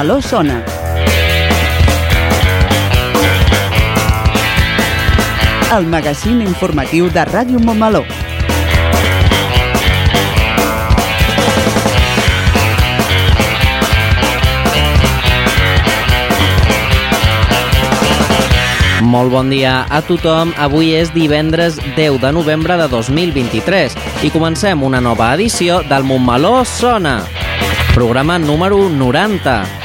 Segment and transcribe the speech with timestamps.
[0.00, 0.64] Montmeló sona.
[5.76, 8.00] El magazín informatiu de Ràdio Montmeló.
[19.02, 20.54] Molt bon dia a tothom.
[20.56, 26.64] Avui és divendres 10 de novembre de 2023 i comencem una nova edició del Montmeló
[26.64, 27.18] Sona,
[27.92, 29.79] programa número 90.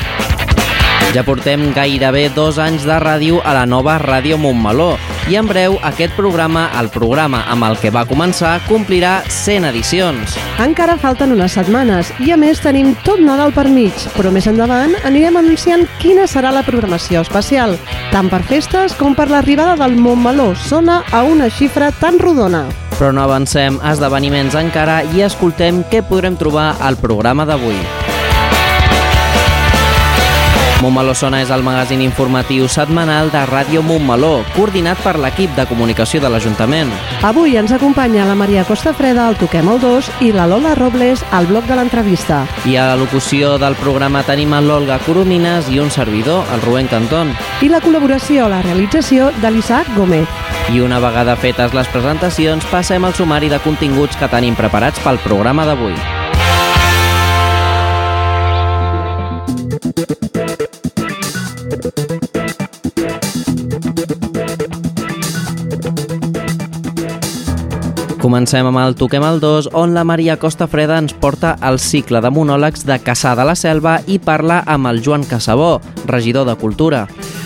[1.15, 4.97] Ja portem gairebé dos anys de ràdio a la nova Ràdio Montmeló
[5.31, 10.33] i en breu aquest programa, el programa amb el que va començar, complirà 100 edicions.
[10.59, 14.91] Encara falten unes setmanes i a més tenim tot Nadal per mig, però més endavant
[15.07, 17.77] anirem anunciant quina serà la programació especial,
[18.11, 22.65] tant per festes com per l'arribada del Montmeló sona a una xifra tan rodona.
[22.99, 27.79] Però no avancem esdeveniments encara i escoltem què podrem trobar al programa d'avui.
[30.81, 36.19] Montmeló Sona és el magazín informatiu setmanal de Ràdio Montmeló, coordinat per l'equip de comunicació
[36.19, 36.91] de l'Ajuntament.
[37.23, 41.23] Avui ens acompanya la Maria Costa Freda al Toquem el 2 i la Lola Robles
[41.31, 42.43] al bloc de l'entrevista.
[42.67, 46.91] I a la locució del programa tenim a l'Olga Coromines i un servidor, el Rubén
[46.91, 47.31] Cantón.
[47.63, 50.27] I la col·laboració a la realització de l'Isaac Gómez.
[50.75, 55.23] I una vegada fetes les presentacions, passem al sumari de continguts que tenim preparats pel
[55.23, 55.95] programa d'avui.
[68.25, 72.17] Comencem amb el Toquem el 2, on la Maria Costa Freda ens porta el cicle
[72.25, 75.75] de monòlegs de Caçà de la Selva i parla amb el Joan Casabó,
[76.09, 77.03] regidor de Cultura.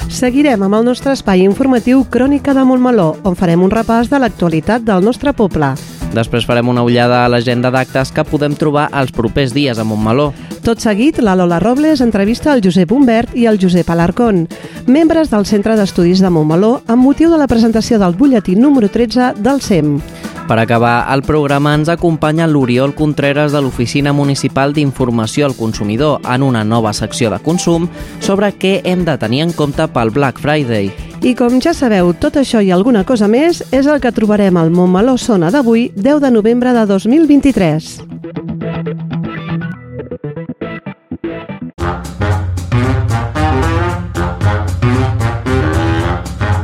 [0.08, 4.86] Seguirem amb el nostre espai informatiu Crònica de Montmeló, on farem un repàs de l'actualitat
[4.88, 5.74] del nostre poble.
[6.16, 10.32] Després farem una ullada a l'agenda d'actes que podem trobar els propers dies a Montmeló.
[10.64, 14.46] Tot seguit, la Lola Robles entrevista el Josep Humbert i el Josep Alarcón,
[14.88, 19.34] membres del Centre d'Estudis de Montmeló, amb motiu de la presentació del butlletí número 13
[19.44, 19.98] del SEM.
[20.50, 26.42] Per acabar el programa ens acompanya l'Oriol Contreras de l'Oficina Municipal d'Informació al Consumidor en
[26.42, 27.86] una nova secció de consum
[28.18, 30.90] sobre què hem de tenir en compte pel Black Friday.
[31.22, 34.74] I com ja sabeu, tot això i alguna cosa més és el que trobarem al
[34.74, 37.92] Montmeló Sona d'avui, 10 de novembre de 2023.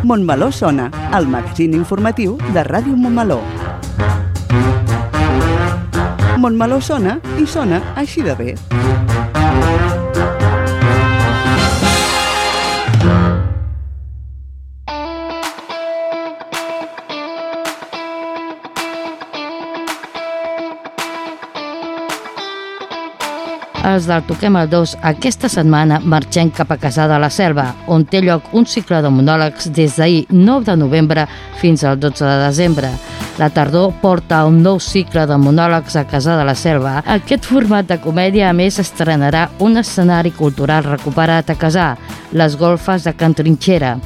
[0.06, 3.44] Montmeló sona, el magazín informatiu de Ràdio Montmeló.
[6.38, 8.56] Montmeló sona i sona així de bé.
[23.85, 28.01] Els del Toquem el 2 aquesta setmana marxem cap a Casà de la Selva, on
[28.09, 31.28] té lloc un cicle de monòlegs des d'ahir 9 de novembre
[31.59, 32.90] fins al 12 de desembre.
[33.38, 36.96] La tardor porta un nou cicle de monòlegs a Casà de la Selva.
[37.06, 41.91] Aquest format de comèdia, a més, estrenarà un escenari cultural recuperat a Casà,
[42.31, 44.00] les golfes de Can Trinxera.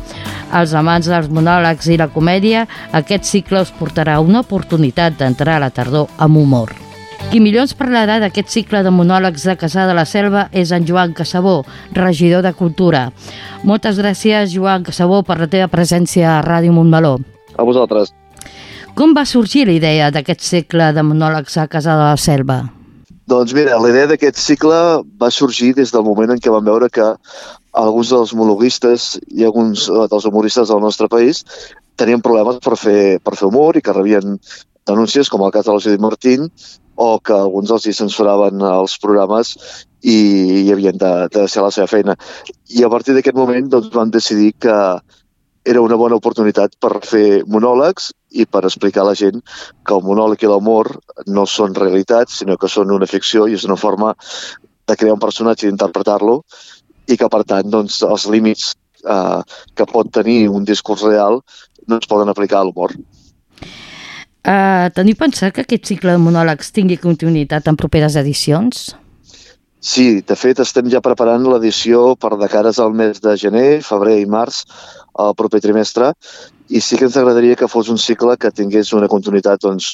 [0.52, 5.68] Als amants dels monòlegs i la comèdia, aquest cicle us portarà una oportunitat d'entrar a
[5.68, 6.89] la tardor amb humor.
[7.30, 10.88] Qui millor ens parlarà d'aquest cicle de monòlegs de Casà de la Selva és en
[10.88, 11.60] Joan Casabó,
[11.94, 13.04] regidor de Cultura.
[13.70, 17.20] Moltes gràcies, Joan Casabó, per la teva presència a Ràdio Montmeló.
[17.54, 18.10] A vosaltres.
[18.98, 22.58] Com va sorgir la idea d'aquest cicle de monòlegs a Casà de la Selva?
[23.30, 24.82] Doncs mira, la idea d'aquest cicle
[25.22, 27.12] va sorgir des del moment en què vam veure que
[27.78, 31.46] alguns dels monologuistes i alguns eh, dels humoristes del nostre país
[31.94, 34.40] tenien problemes per fer, per fer humor i que rebien
[34.90, 36.50] denúncies, com el cas de la Judit Martín,
[37.00, 39.54] o que alguns els censuraven els programes
[40.04, 40.18] i,
[40.66, 42.16] i havien de, de deixar la seva feina.
[42.76, 44.76] I a partir d'aquest moment doncs, van decidir que
[45.70, 48.10] era una bona oportunitat per fer monòlegs
[48.42, 49.40] i per explicar a la gent
[49.86, 50.92] que el monòleg i l'amor
[51.28, 54.14] no són realitats, sinó que són una ficció i és una forma
[54.90, 56.40] de crear un personatge i d'interpretar-lo
[57.08, 58.74] i que, per tant, doncs, els límits
[59.06, 59.42] eh,
[59.76, 61.40] que pot tenir un discurs real
[61.88, 62.96] no es poden aplicar a l'humor.
[64.40, 68.94] Uh, teniu pensat que aquest cicle de monòlegs tingui continuïtat en properes edicions?
[69.84, 74.18] Sí, de fet estem ja preparant l'edició per de cares al mes de gener, febrer
[74.22, 74.66] i març,
[75.20, 76.14] al proper trimestre,
[76.68, 79.94] i sí que ens agradaria que fos un cicle que tingués una continuïtat doncs,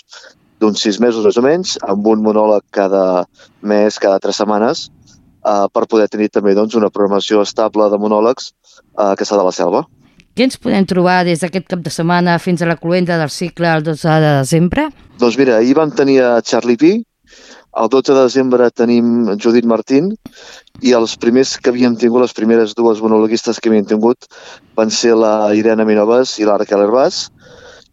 [0.62, 3.25] d'uns sis mesos més o menys, amb un monòleg cada
[3.62, 8.01] mes, cada tres setmanes, eh, uh, per poder tenir també doncs, una programació estable de
[8.01, 9.86] monòlegs eh, uh, que s'ha de la selva.
[10.36, 13.70] Què ens podem trobar des d'aquest cap de setmana fins a la cluenda del cicle
[13.72, 14.90] el 12 de desembre?
[15.22, 16.90] Doncs mira, ahir vam tenir a Charlie P,
[17.80, 20.12] el 12 de desembre tenim Judit Martín
[20.84, 24.28] i els primers que havíem tingut, les primeres dues monologuistes que havíem tingut,
[24.76, 27.30] van ser la Irene Minoves i l'Arca Lerbàs.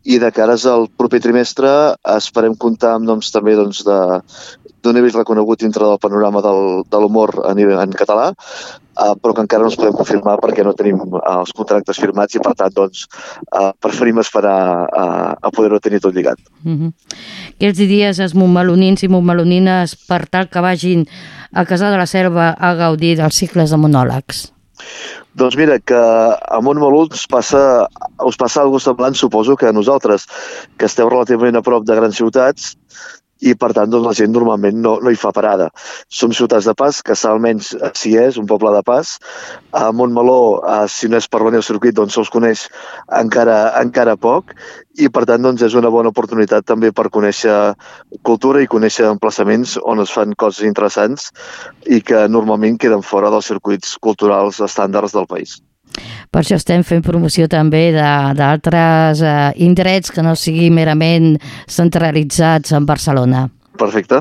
[0.03, 1.71] I de cares al proper trimestre
[2.17, 3.99] esperem comptar amb noms també doncs, de,
[4.83, 8.33] d'un nivell reconegut dintre del panorama del, de l'humor en, en català,
[8.93, 12.37] eh, però que encara no els podem confirmar perquè no tenim ah, els contractes firmats
[12.37, 13.07] i, per tant, doncs,
[13.49, 14.57] eh, preferim esperar
[14.87, 15.07] a,
[15.41, 16.39] a poder-ho tenir tot lligat.
[16.63, 16.93] Mm -hmm.
[17.59, 21.07] Què els diries als montmelonins i montmelonines per tal que vagin
[21.53, 24.53] a Casar de la Selva a gaudir dels cicles de monòlegs?
[25.35, 27.89] Doncs mira, que a Montmeló us passa,
[28.21, 30.27] us passa alguna cosa semblant, suposo que a nosaltres,
[30.77, 32.75] que esteu relativament a prop de grans ciutats,
[33.43, 35.69] i per tant doncs, la gent normalment no, no hi fa parada.
[36.09, 39.17] Som ciutats de pas, que almenys si és, un poble de pas.
[39.75, 42.69] A Montmeló, eh, si no és per venir al circuit, doncs se'ls coneix
[43.19, 44.55] encara, encara poc
[45.01, 47.57] i per tant doncs, és una bona oportunitat també per conèixer
[48.29, 51.31] cultura i conèixer emplaçaments on es fan coses interessants
[51.89, 55.61] i que normalment queden fora dels circuits culturals estàndards del país.
[56.33, 59.35] Per això estem fent promoció també d'altres eh,
[59.65, 61.35] indrets que no siguin merament
[61.69, 63.49] centralitzats en Barcelona.
[63.79, 64.21] Perfecte.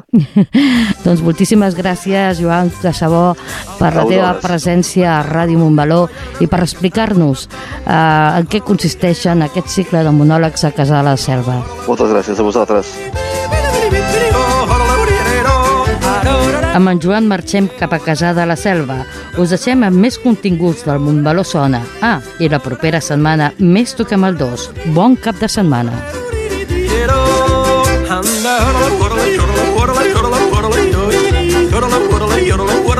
[1.05, 3.33] doncs moltíssimes gràcies, Joan Casabó,
[3.79, 6.05] per la teva presència a Ràdio Montbaló
[6.41, 11.17] i per explicar-nos eh, en què consisteixen aquest cicle de monòlegs a Casa de la
[11.19, 11.61] Selva.
[11.87, 12.95] Moltes gràcies a vosaltres.
[16.71, 19.01] Amb en Joan marxem cap a Casar de la Selva.
[19.35, 21.81] Us deixem amb més continguts del Montbaló Sona.
[21.99, 24.69] Ah, i la propera setmana més toquem el dos.
[24.95, 25.91] Bon cap de setmana.
[28.11, 32.90] Yodeling, yodeling, yodeling, yodeling, yodeling, yodeling, yodeling, yodeling, yodeling,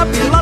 [0.00, 0.39] happy life.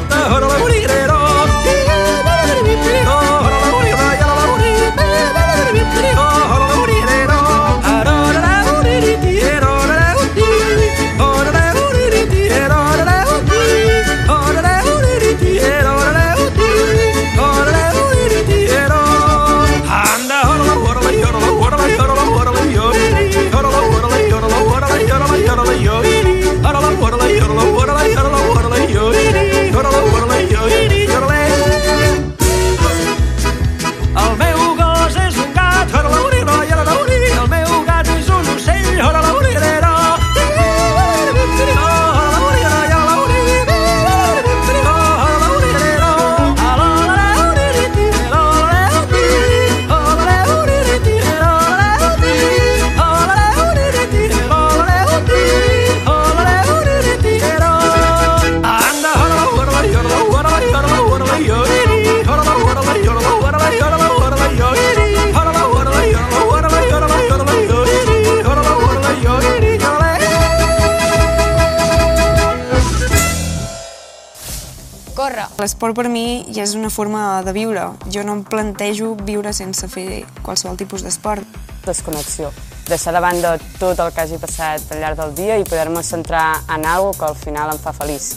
[75.88, 77.80] L'esport per mi ja és una forma de viure.
[78.12, 81.40] Jo no em plantejo viure sense fer qualsevol tipus d'esport.
[81.86, 82.50] Desconnexió.
[82.90, 86.60] Deixar de banda tot el que hagi passat al llarg del dia i poder-me centrar
[86.68, 88.28] en alguna que al final em fa feliç.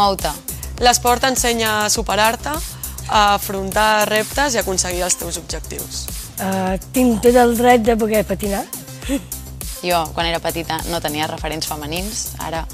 [0.00, 0.32] Mou-te.
[0.80, 2.56] L'esport t'ensenya a superar-te,
[3.12, 6.06] a afrontar reptes i aconseguir els teus objectius.
[6.40, 8.64] Uh, tinc tot el dret de poder patinar.
[9.84, 12.30] Jo, quan era petita, no tenia referents femenins.
[12.40, 12.64] Ara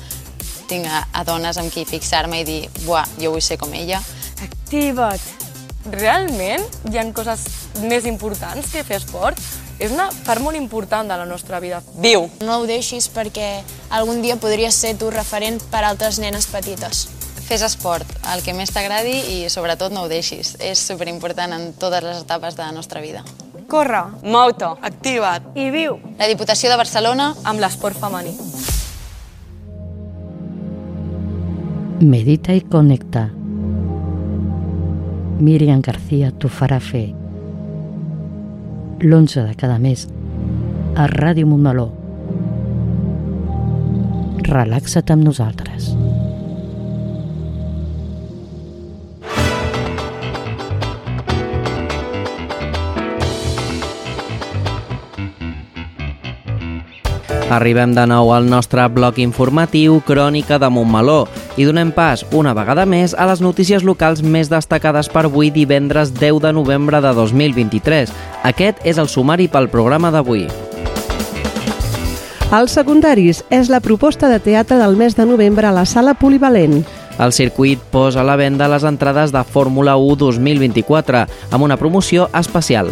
[0.68, 4.00] tinc a, a dones amb qui fixar-me i dir buah, jo vull ser com ella.
[4.44, 5.20] Activa't.
[5.92, 7.44] Realment hi han coses
[7.84, 9.40] més importants que fer esport?
[9.82, 11.82] És una part molt important de la nostra vida.
[12.00, 12.28] Viu!
[12.46, 13.48] No ho deixis perquè
[13.90, 17.08] algun dia podries ser tu referent per a altres nenes petites.
[17.44, 20.54] Fes esport, el que més t'agradi i sobretot no ho deixis.
[20.62, 23.24] És superimportant en totes les etapes de la nostra vida.
[23.68, 24.04] Corre.
[24.22, 24.70] Mou-te.
[24.80, 25.52] Activa't.
[25.58, 25.98] I viu.
[26.20, 28.36] La Diputació de Barcelona amb l'esport femení.
[32.00, 33.30] Medita y conecta.
[35.38, 37.14] Miriam García t'ho farà fer.
[38.98, 40.08] L'11 de cada mes
[40.96, 41.92] a Ràdio Montmeló.
[44.42, 45.94] Relaxa't amb nosaltres.
[57.54, 62.86] Arribem de nou al nostre bloc informatiu Crònica de Montmeló i donem pas una vegada
[62.86, 68.12] més a les notícies locals més destacades per avui divendres 10 de novembre de 2023.
[68.44, 70.48] Aquest és el sumari pel programa d'avui.
[72.54, 76.84] Els secundaris és la proposta de teatre del mes de novembre a la sala polivalent.
[77.18, 82.28] El circuit posa a la venda les entrades de Fórmula 1 2024 amb una promoció
[82.34, 82.90] especial.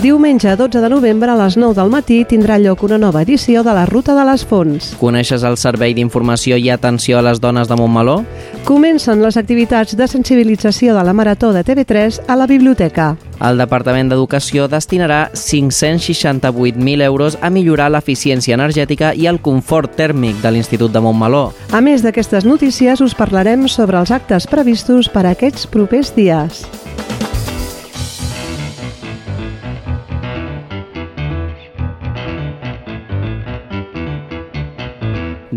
[0.00, 3.74] Diumenge 12 de novembre a les 9 del matí tindrà lloc una nova edició de
[3.76, 4.94] la Ruta de les Fonts.
[5.00, 8.22] Coneixes el Servei d'Informació i Atenció a les Dones de Montmeló?
[8.64, 13.16] Comencen les activitats de sensibilització de la Marató de TV3 a la biblioteca.
[13.40, 20.52] El Departament d'Educació destinarà 568.000 euros a millorar l'eficiència energètica i el confort tèrmic de
[20.52, 21.48] l'Institut de Montmeló.
[21.72, 26.66] A més d'aquestes notícies, us parlarem sobre els actes previstos per aquests propers dies.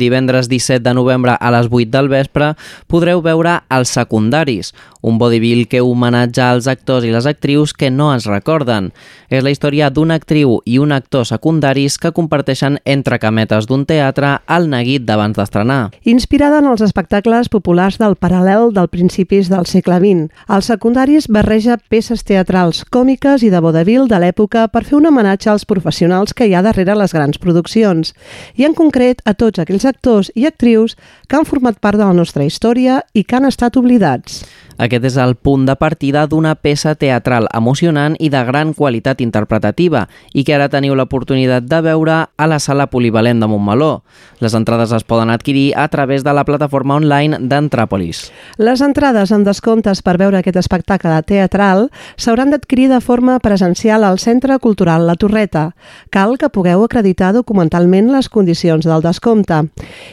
[0.04, 2.50] Divendres 17 de novembre a les 8 del vespre
[2.92, 8.10] podreu veure Els secundaris, un vodevil que homenatja als actors i les actrius que no
[8.16, 8.92] es recorden.
[9.32, 14.34] És la història d'una actriu i un actor secundaris que comparteixen entre cametes d'un teatre
[14.46, 15.94] al neguit d'abans d'estrenar.
[16.04, 21.78] Inspirada en els espectacles populars del paral·lel del principis del segle XX, Els secundaris barreja
[21.90, 26.48] peces teatrals còmiques i de vodevil de l'època per fer un homenatge als professionals que
[26.48, 28.14] hi ha darrere les grans produccions,
[28.56, 30.98] i en concret a tots aquells actors i actrius
[31.28, 34.44] que han format part de la nostra història i que han estat oblidats.
[34.78, 40.08] Aquest és el punt de partida d'una peça teatral emocionant i de gran qualitat interpretativa
[40.34, 44.04] i que ara teniu l'oportunitat de veure a la sala polivalent de Montmeló.
[44.40, 48.32] Les entrades es poden adquirir a través de la plataforma online d'Entràpolis.
[48.58, 54.20] Les entrades amb descomptes per veure aquest espectacle teatral s'hauran d'adquirir de forma presencial al
[54.20, 55.76] Centre Cultural La Torreta.
[56.10, 59.62] Cal que pugueu acreditar documentalment les condicions del descompte.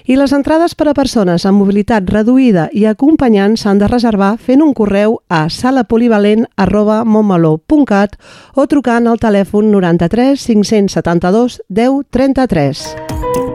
[0.05, 4.50] I les entrades per a persones amb mobilitat reduïda i acompanyants s'han de reservar fent
[4.59, 8.19] un correu a salapolivalent arroba montmeló.cat
[8.59, 13.50] o trucant al telèfon 93 572 10 33.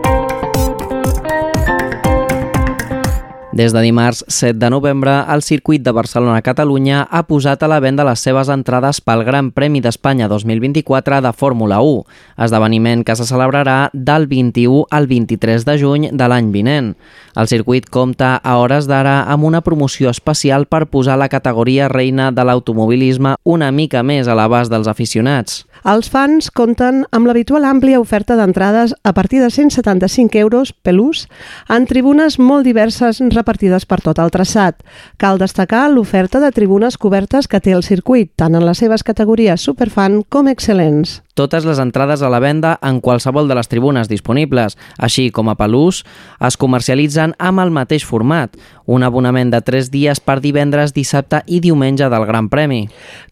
[3.56, 8.04] Des de dimarts 7 de novembre, el circuit de Barcelona-Catalunya ha posat a la venda
[8.04, 12.02] les seves entrades pel Gran Premi d'Espanya 2024 de Fórmula 1,
[12.44, 16.90] esdeveniment que se celebrarà del 21 al 23 de juny de l'any vinent.
[17.40, 22.34] El circuit compta a hores d'ara amb una promoció especial per posar la categoria reina
[22.36, 25.64] de l'automobilisme una mica més a l'abast dels aficionats.
[25.86, 31.28] Els fans compten amb l'habitual àmplia oferta d'entrades a partir de 175 euros per ús
[31.70, 34.82] en tribunes molt diverses repartides per tot el traçat.
[35.22, 39.62] Cal destacar l'oferta de tribunes cobertes que té el circuit, tant en les seves categories
[39.62, 41.20] superfan com excel·lents.
[41.36, 45.58] Totes les entrades a la venda en qualsevol de les tribunes disponibles, així com a
[45.60, 46.06] pelús,
[46.40, 48.54] es comercialitzen amb el mateix format,
[48.86, 52.86] un abonament de 3 dies per divendres, dissabte i diumenge del Gran Premi.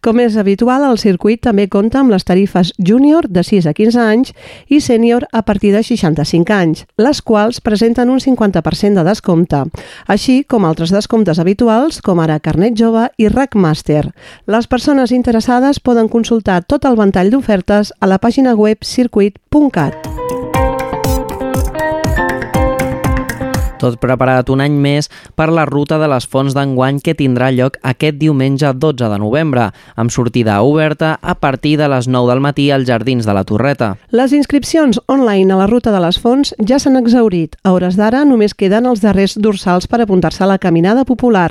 [0.04, 4.02] Com és habitual, el circuit també compta amb les tarifes júnior de 6 a 15
[4.02, 4.34] anys
[4.68, 9.62] i sènior a partir de 65 anys, les quals presenten un 50% de descompte,
[10.04, 14.10] així com altres descomptes habituals com ara carnet jove i Rackmaster.
[14.44, 20.14] Les persones interessades poden consultar tot el ventall d'ofertes a la pàgina web circuit.cat.
[23.84, 27.74] Tot preparat un any més per la ruta de les fonts d'enguany que tindrà lloc
[27.84, 29.66] aquest diumenge 12 de novembre,
[30.00, 33.90] amb sortida oberta a partir de les 9 del matí als Jardins de la Torreta.
[34.08, 37.58] Les inscripcions online a la ruta de les fonts ja s'han exaurit.
[37.62, 41.50] A hores d'ara només queden els darrers dorsals per apuntar-se a la caminada popular.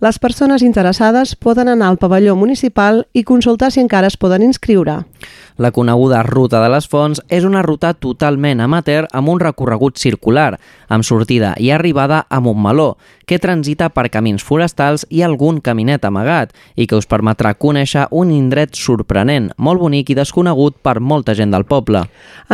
[0.00, 5.02] Les persones interessades poden anar al pavelló municipal i consultar si encara es poden inscriure.
[5.56, 10.58] La coneguda Ruta de les Fonts és una ruta totalment amateur amb un recorregut circular,
[10.92, 16.52] amb sortida i arribada a Montmeló, que transita per camins forestals i algun caminet amagat
[16.78, 21.50] i que us permetrà conèixer un indret sorprenent, molt bonic i desconegut per molta gent
[21.50, 22.04] del poble.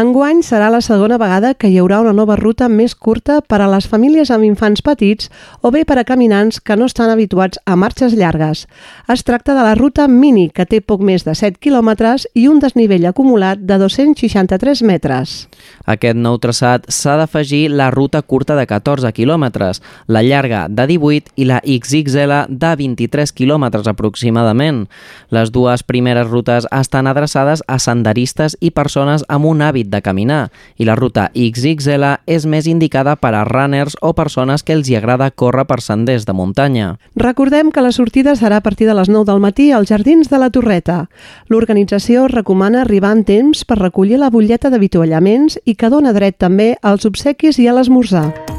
[0.00, 3.68] Enguany serà la segona vegada que hi haurà una nova ruta més curta per a
[3.68, 5.28] les famílies amb infants petits
[5.60, 8.64] o bé per a caminants que no estan habituats a marxes llargues.
[9.12, 12.62] Es tracta de la ruta Mini, que té poc més de 7 quilòmetres i un
[12.64, 15.36] desnivell acumulat de 263 metres.
[15.84, 21.32] Aquest nou traçat s'ha d'afegir la ruta curta de 14 quilòmetres, la llarga De 18
[21.36, 24.86] i la XXL de 23 quilòmetres aproximadament.
[25.30, 30.50] Les dues primeres rutes estan adreçades a senderistes i persones amb un hàbit de caminar
[30.76, 34.96] i la ruta XXL és més indicada per a runners o persones que els hi
[34.98, 36.96] agrada córrer per senders de muntanya.
[37.16, 40.38] Recordem que la sortida serà a partir de les 9 del matí als Jardins de
[40.38, 41.08] la Torreta.
[41.48, 46.74] L'organització recomana arribar en temps per recollir la butlleta d'avituallaments i que dona dret també
[46.82, 48.51] als obsequis i a l'esmorzar.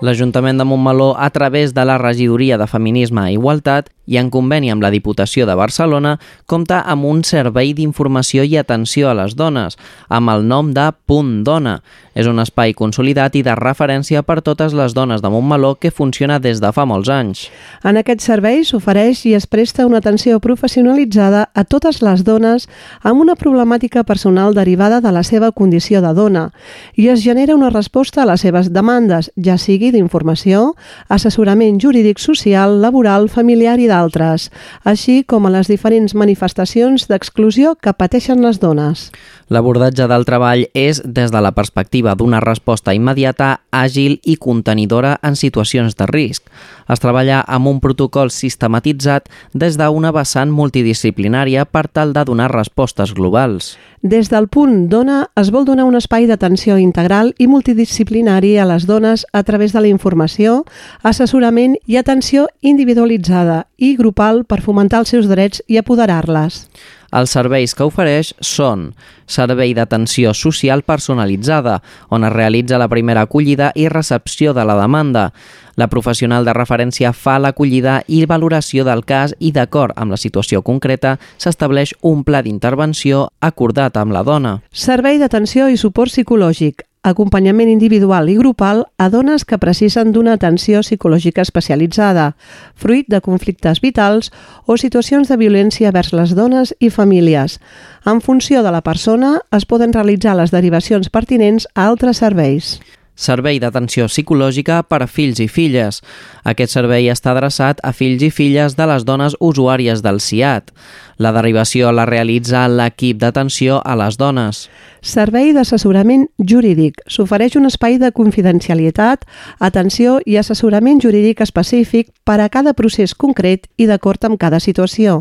[0.00, 4.70] L'Ajuntament de Montmeló, a través de la Regidoria de Feminisme i Igualtat i en conveni
[4.70, 9.78] amb la Diputació de Barcelona, compta amb un servei d'informació i atenció a les dones,
[10.08, 11.80] amb el nom de Punt Dona.
[12.14, 16.38] És un espai consolidat i de referència per totes les dones de Montmeló que funciona
[16.38, 17.46] des de fa molts anys.
[17.82, 22.68] En aquest servei s'ofereix i es presta una atenció professionalitzada a totes les dones
[23.02, 26.46] amb una problemàtica personal derivada de la seva condició de dona
[26.94, 30.74] i es genera una resposta a les seves demandes, ja sigui d'informació,
[31.08, 34.50] assessorament jurídic social, laboral, familiar i d'altres,
[34.84, 39.10] així com a les diferents manifestacions d'exclusió que pateixen les dones.
[39.48, 45.36] L'abordatge del treball és des de la perspectiva d'una resposta immediata, àgil i contenidora en
[45.36, 46.42] situacions de risc.
[46.86, 53.14] Es treballa amb un protocol sistematitzat des d'una vessant multidisciplinària per tal de donar respostes
[53.14, 53.74] globals.
[54.02, 58.86] Des del punt Dona es vol donar un espai d'atenció integral i multidisciplinari a les
[58.86, 60.62] dones a través de la informació,
[61.02, 66.66] assessorament i atenció individualitzada i grupal per fomentar els seus drets i apoderar-les.
[67.12, 68.90] Els serveis que ofereix són
[69.26, 75.32] servei d'atenció social personalitzada, on es realitza la primera acollida i recepció de la demanda.
[75.76, 80.62] La professional de referència fa l'acollida i valoració del cas i, d'acord amb la situació
[80.62, 84.58] concreta, s'estableix un pla d'intervenció acordat amb la dona.
[84.72, 90.82] Servei d'atenció i suport psicològic, acompanyament individual i grupal a dones que precisen d'una atenció
[90.82, 92.32] psicològica especialitzada,
[92.74, 94.32] fruit de conflictes vitals
[94.66, 97.60] o situacions de violència vers les dones i famílies.
[98.04, 102.76] En funció de la persona, es poden realitzar les derivacions pertinents a altres serveis.
[103.16, 106.02] Servei d'atenció psicològica per a fills i filles.
[106.44, 110.68] Aquest servei està adreçat a fills i filles de les dones usuàries del CIAT.
[111.16, 114.66] La derivació la realitza l'equip d'atenció a les dones.
[115.06, 116.98] Servei d'assessorament jurídic.
[117.06, 119.22] S'ofereix un espai de confidencialitat,
[119.62, 125.20] atenció i assessorament jurídic específic per a cada procés concret i d'acord amb cada situació.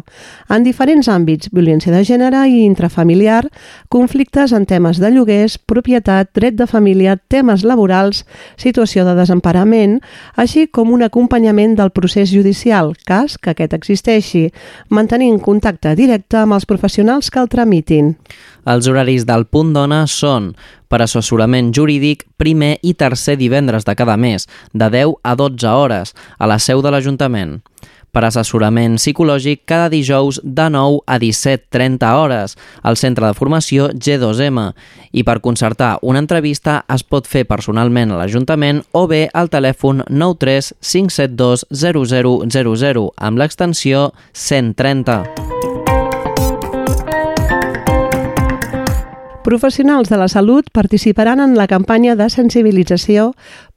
[0.49, 3.45] En diferents àmbits, violència de gènere i intrafamiliar,
[3.93, 8.25] conflictes en temes de lloguers, propietat, dret de família, temes laborals,
[8.57, 9.99] situació de desemparament,
[10.35, 14.47] així com un acompanyament del procés judicial, cas que aquest existeixi,
[14.89, 18.15] mantenint contacte directe amb els professionals que el tramitin.
[18.65, 20.55] Els horaris del punt dona són
[20.89, 26.15] per assessorament jurídic primer i tercer divendres de cada mes, de 10 a 12 hores,
[26.39, 27.59] a la seu de l'Ajuntament.
[28.15, 34.69] Per assessorament psicològic cada dijous de 9 a 17.30 hores al Centre de Formació G2M
[35.11, 40.05] i per concertar una entrevista es pot fer personalment a l'Ajuntament o bé al telèfon
[40.07, 45.74] 93 572 0000 amb l'extensió 130.
[49.45, 53.27] Professionals de la salut participaran en la campanya de sensibilització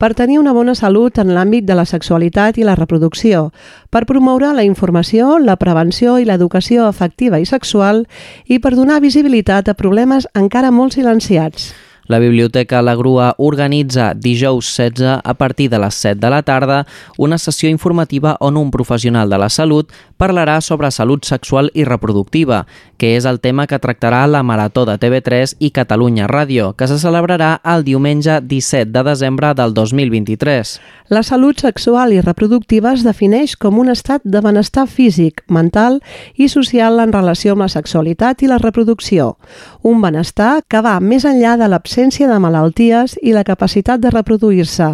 [0.00, 3.50] per tenir una bona salut en l'àmbit de la sexualitat i la reproducció,
[3.92, 8.06] per promoure la informació, la prevenció i l'educació afectiva i sexual
[8.46, 11.74] i per donar visibilitat a problemes encara molt silenciats.
[12.08, 16.86] La Biblioteca La Grua organitza dijous 16 a partir de les 7 de la tarda
[17.18, 22.64] una sessió informativa on un professional de la salut parlarà sobre salut sexual i reproductiva,
[22.96, 26.96] que és el tema que tractarà la Marató de TV3 i Catalunya Ràdio, que se
[26.98, 30.80] celebrarà el diumenge 17 de desembre del 2023.
[31.12, 36.00] La salut sexual i reproductiva es defineix com un estat de benestar físic, mental
[36.36, 39.36] i social en relació amb la sexualitat i la reproducció.
[39.84, 44.86] Un benestar que va més enllà de l'absència de malalties i la capacitat de reproduir-se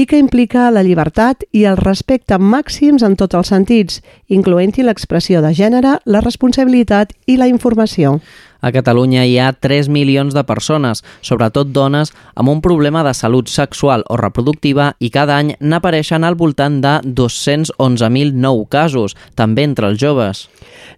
[0.00, 5.42] i que implica la llibertat i el respecte màxims en tots els sentits, incloent-hi l'expressió
[5.44, 8.20] de gènere, la responsabilitat i la informació.
[8.60, 13.46] A Catalunya hi ha 3 milions de persones, sobretot dones, amb un problema de salut
[13.46, 19.86] sexual o reproductiva i cada any n'apareixen al voltant de 211.000 nou casos, també entre
[19.86, 20.48] els joves.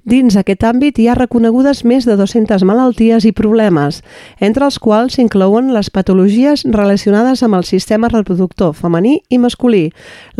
[0.08, 4.00] Dins aquest àmbit hi ha reconegudes més de 200 malalties i problemes,
[4.40, 9.90] entre els quals s'inclouen les patologies relacionades amb el sistema reproductor femení i masculí,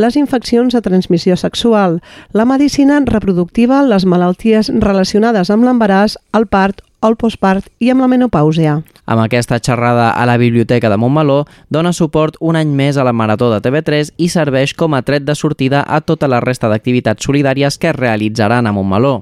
[0.01, 1.99] les infeccions de transmissió sexual,
[2.33, 8.09] la medicina reproductiva, les malalties relacionades amb l'embaràs, el part el postpart i amb la
[8.11, 8.79] menopàusia.
[9.05, 13.13] Amb aquesta xerrada a la Biblioteca de Montmeló, dona suport un any més a la
[13.13, 17.25] Marató de TV3 i serveix com a tret de sortida a tota la resta d'activitats
[17.25, 19.17] solidàries que es realitzaran a Montmeló.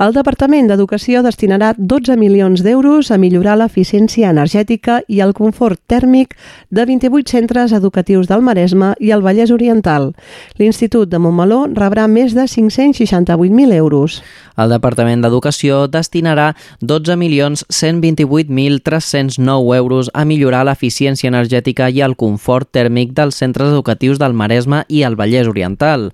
[0.00, 6.32] El Departament d'Educació destinarà 12 milions d'euros a millorar l'eficiència energètica i el confort tèrmic
[6.72, 10.16] de 28 centres educatius del Maresme i el Vallès Oriental.
[10.56, 14.24] L'Institut de Montmeló rebrà més de 568.000 euros.
[14.56, 23.36] El Departament d'Educació destinarà 12.128.309 euros a millorar l'eficiència energètica i el confort tèrmic dels
[23.36, 26.08] centres educatius del Maresme i el Vallès Oriental.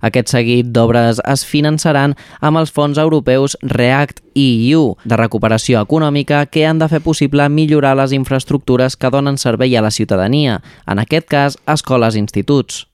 [0.00, 6.66] Aquest seguit d'obres es finançaran amb els fons europeus REACT EU de recuperació econòmica que
[6.66, 11.28] han de fer possible millorar les infraestructures que donen servei a la ciutadania, en aquest
[11.28, 12.89] cas escoles i instituts.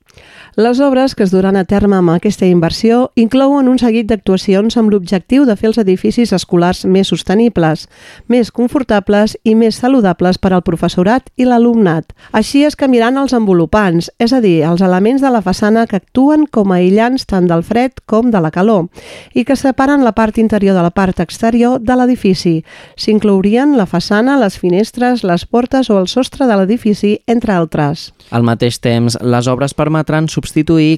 [0.56, 4.88] Les obres que es duran a terme amb aquesta inversió inclouen un seguit d'actuacions amb
[4.88, 7.82] l'objectiu de fer els edificis escolars més sostenibles,
[8.24, 12.14] més confortables i més saludables per al professorat i l'alumnat.
[12.32, 16.46] Així es canviaran els envolupants, és a dir, els elements de la façana que actuen
[16.48, 18.88] com a aïllants tant del fred com de la calor
[19.36, 22.54] i que separen la part interior de la part exterior de l'edifici.
[22.96, 28.08] S'inclourien la façana, les finestres, les portes o el sostre de l'edifici, entre altres.
[28.32, 30.45] Al mateix temps, les obres permetran substituir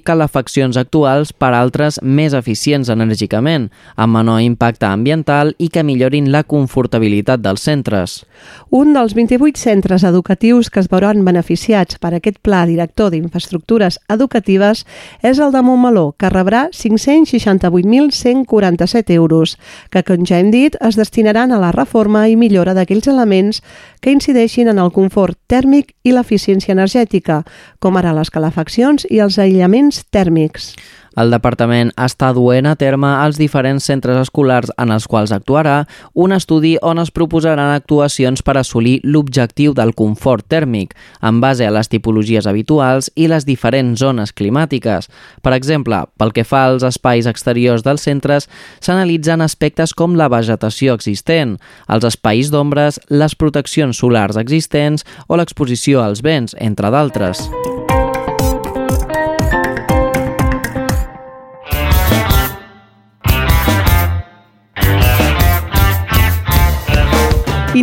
[0.05, 6.43] calefaccions actuals per altres més eficients enèrgicament, amb menor impacte ambiental i que millorin la
[6.43, 8.25] confortabilitat dels centres.
[8.71, 14.87] Un dels 28 centres educatius que es veuran beneficiats per aquest Pla Director d'Infraestructures Educatives
[15.23, 19.59] és el de Montmeló, que rebrà 568.147 euros,
[19.91, 23.63] que, com ja hem dit, es destinaran a la reforma i millora d'aquells elements
[23.99, 27.43] que incideixin en el confort tèrmic i l'eficiència energètica,
[27.79, 30.73] com ara les calefaccions i els aïllaments tèrmics.
[31.19, 35.81] El departament està duent a terme als diferents centres escolars en els quals actuarà
[36.15, 41.73] un estudi on es proposaran actuacions per assolir l'objectiu del confort tèrmic, en base a
[41.75, 45.11] les tipologies habituals i les diferents zones climàtiques.
[45.43, 48.47] Per exemple, pel que fa als espais exteriors dels centres,
[48.79, 51.57] s'analitzen aspectes com la vegetació existent,
[51.89, 57.43] els espais d'ombres, les proteccions solars existents o l'exposició als vents, entre d'altres.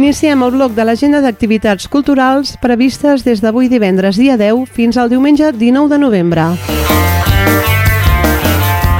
[0.05, 5.09] Iniciem el bloc de l'agenda d'activitats culturals previstes des d'avui divendres dia 10 fins al
[5.09, 6.43] diumenge 19 de novembre.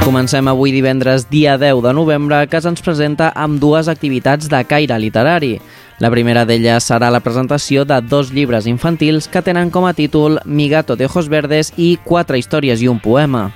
[0.02, 4.98] Comencem avui divendres dia 10 de novembre que se'ns presenta amb dues activitats de caire
[4.98, 5.60] literari.
[6.02, 10.40] La primera d'elles serà la presentació de dos llibres infantils que tenen com a títol
[10.44, 13.52] Mi gato de ojos verdes i Quatre històries i un poema.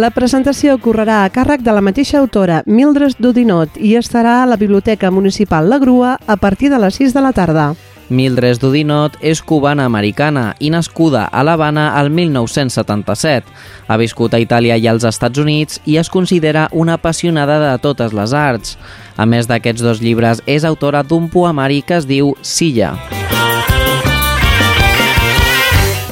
[0.00, 4.56] La presentació correrà a càrrec de la mateixa autora, Mildred Dudinot, i estarà a la
[4.56, 7.74] Biblioteca Municipal La Grua a partir de les 6 de la tarda.
[8.08, 13.52] Mildred Dudinot és cubana-americana i nascuda a l'Havana al 1977.
[13.88, 18.16] Ha viscut a Itàlia i als Estats Units i es considera una apassionada de totes
[18.16, 18.78] les arts.
[19.16, 22.94] A més d'aquests dos llibres, és autora d'un poemari que es diu Silla.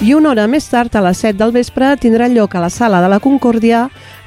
[0.01, 3.03] I una hora més tard, a les 7 del vespre, tindrà lloc a la Sala
[3.05, 3.83] de la Concòrdia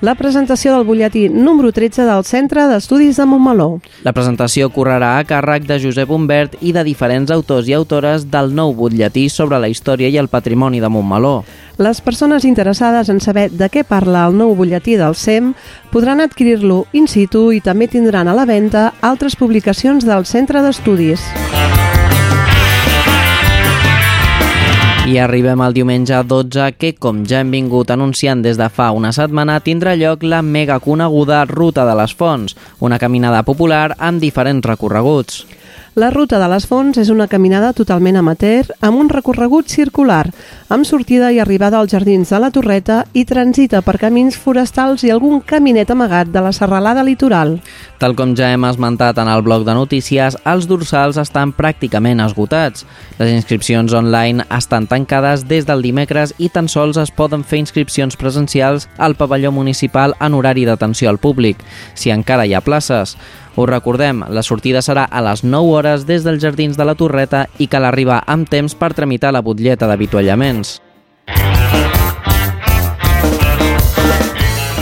[0.06, 3.80] la presentació del butlletí número 13 del Centre d'Estudis de Montmeló.
[4.06, 8.54] La presentació correrà a càrrec de Josep Humbert i de diferents autors i autores del
[8.54, 11.40] nou butlletí sobre la història i el patrimoni de Montmeló.
[11.82, 15.56] Les persones interessades en saber de què parla el nou butlletí del SEM
[15.90, 21.26] podran adquirir-lo in situ i també tindran a la venda altres publicacions del Centre d'Estudis.
[25.04, 29.10] I arribem al diumenge 12 que, com ja hem vingut anunciant des de fa una
[29.12, 34.64] setmana, tindrà lloc la mega coneguda Ruta de les Fonts, una caminada popular amb diferents
[34.64, 35.42] recorreguts.
[35.96, 40.24] La Ruta de les Fonts és una caminada totalment amateur amb un recorregut circular,
[40.74, 45.12] amb sortida i arribada als jardins de la Torreta i transita per camins forestals i
[45.14, 47.60] algun caminet amagat de la serralada litoral.
[48.02, 52.88] Tal com ja hem esmentat en el bloc de notícies, els dorsals estan pràcticament esgotats.
[53.20, 58.18] Les inscripcions online estan tancades des del dimecres i tan sols es poden fer inscripcions
[58.18, 61.62] presencials al pavelló municipal en horari d'atenció al públic,
[61.94, 63.14] si encara hi ha places.
[63.56, 67.46] Us recordem, la sortida serà a les 9 hores des dels Jardins de la Torreta
[67.62, 70.80] i cal arribar amb temps per tramitar la butlleta d'avituallaments.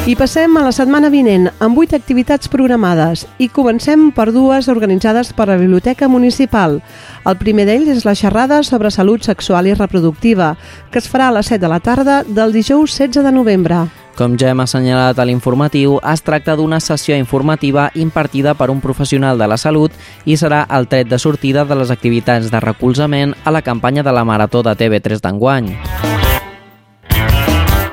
[0.08, 5.30] I passem a la setmana vinent amb 8 activitats programades i comencem per dues organitzades
[5.36, 6.80] per la Biblioteca Municipal.
[7.28, 10.56] El primer d'ells és la xerrada sobre salut sexual i reproductiva,
[10.90, 13.86] que es farà a les 7 de la tarda del dijous 16 de novembre.
[14.22, 19.42] Com ja hem assenyalat a l'informatiu, es tracta d'una sessió informativa impartida per un professional
[19.42, 19.98] de la salut
[20.30, 24.14] i serà el tret de sortida de les activitats de recolzament a la campanya de
[24.14, 25.74] la Marató de TV3 d'enguany.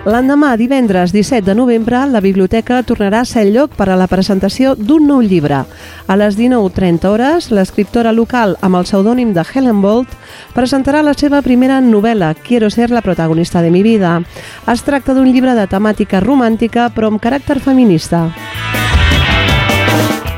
[0.07, 4.07] L'endemà, divendres 17 de novembre, la biblioteca tornarà a ser el lloc per a la
[4.07, 5.65] presentació d'un nou llibre.
[6.07, 10.15] A les 19.30 hores, l'escriptora local amb el pseudònim de Helen Bolt
[10.55, 14.21] presentarà la seva primera novel·la, Quiero ser la protagonista de mi vida.
[14.71, 18.29] Es tracta d'un llibre de temàtica romàntica però amb caràcter feminista.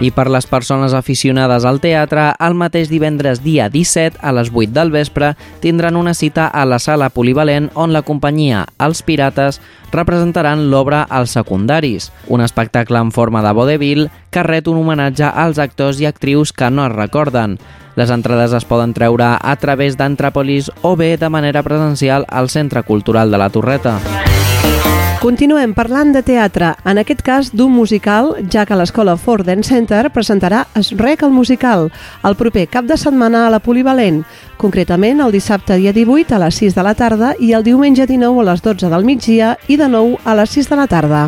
[0.01, 4.73] I per les persones aficionades al teatre, el mateix divendres dia 17 a les 8
[4.73, 9.61] del vespre tindran una cita a la sala polivalent on la companyia Els Pirates
[9.93, 15.61] representaran l'obra Els Secundaris, un espectacle en forma de vodevil que ret un homenatge als
[15.61, 17.59] actors i actrius que no es recorden.
[18.01, 22.89] Les entrades es poden treure a través d'Antràpolis o bé de manera presencial al Centre
[22.89, 23.99] Cultural de la Torreta.
[25.21, 30.07] Continuem parlant de teatre, en aquest cas d'un musical, ja que l'Escola Ford Dance Center
[30.15, 31.91] presentarà Es Rec el musical
[32.25, 34.23] el proper cap de setmana a la Polivalent,
[34.57, 38.41] concretament el dissabte dia 18 a les 6 de la tarda i el diumenge 19
[38.41, 41.23] a les 12 del migdia i de nou a les 6 de la tarda.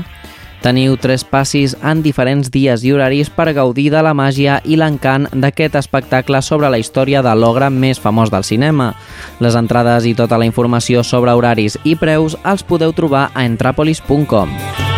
[0.63, 5.27] Teniu tres passis en diferents dies i horaris per gaudir de la màgia i l'encant
[5.35, 8.93] d'aquest espectacle sobre la història de l'ogre més famós del cinema.
[9.43, 14.92] Les entrades i tota la informació sobre horaris i preus els podeu trobar a entrapolis.com.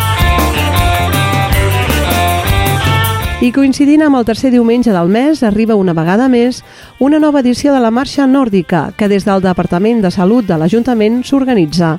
[3.43, 6.61] I coincidint amb el tercer diumenge del mes, arriba una vegada més
[7.03, 11.19] una nova edició de la Marxa Nòrdica, que des del Departament de Salut de l'Ajuntament
[11.27, 11.97] s'organitza.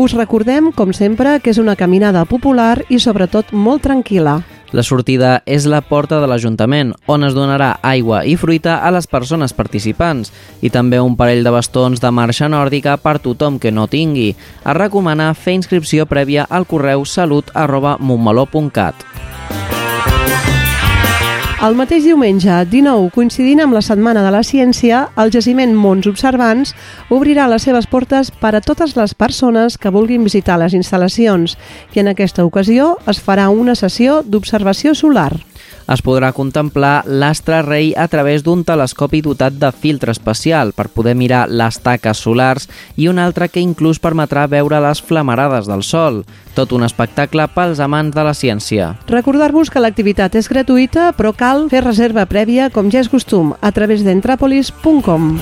[0.00, 4.38] Us recordem, com sempre, que és una caminada popular i sobretot molt tranquil·la.
[4.72, 9.06] La sortida és la porta de l'Ajuntament, on es donarà aigua i fruita a les
[9.06, 10.32] persones participants
[10.64, 14.30] i també un parell de bastons de marxa nòrdica per tothom que no tingui.
[14.64, 19.04] Es recomana fer inscripció prèvia al correu salut arroba montmeló.cat.
[21.58, 26.70] El mateix diumenge, 19, coincidint amb la Setmana de la Ciència, el jaciment Mons Observants
[27.10, 31.58] obrirà les seves portes per a totes les persones que vulguin visitar les instal·lacions
[31.98, 35.32] i en aquesta ocasió es farà una sessió d'observació solar.
[35.88, 41.14] Es podrà contemplar l'astre rei a través d'un telescopi dotat de filtre especial per poder
[41.16, 46.22] mirar les taques solars i un altre que inclús permetrà veure les flamarades del sol.
[46.52, 48.92] Tot un espectacle pels amants de la ciència.
[49.08, 53.72] Recordar-vos que l'activitat és gratuïta, però cal fer reserva prèvia, com ja és costum, a
[53.72, 55.38] través d'entrapolis.com.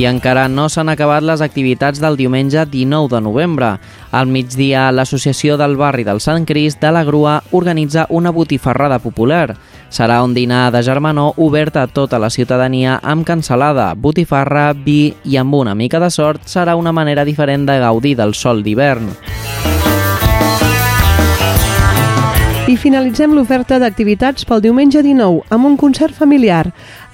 [0.00, 3.66] I encara no s'han acabat les activitats del diumenge 19 de novembre.
[4.16, 9.58] Al migdia, l'Associació del Barri del Sant Crist de la Grua organitza una botifarrada popular.
[9.92, 15.36] Serà un dinar de germanor obert a tota la ciutadania amb cansalada, botifarra, vi i
[15.36, 19.12] amb una mica de sort serà una manera diferent de gaudir del sol d'hivern.
[22.68, 26.66] I finalitzem l'oferta d'activitats pel diumenge 19 amb un concert familiar.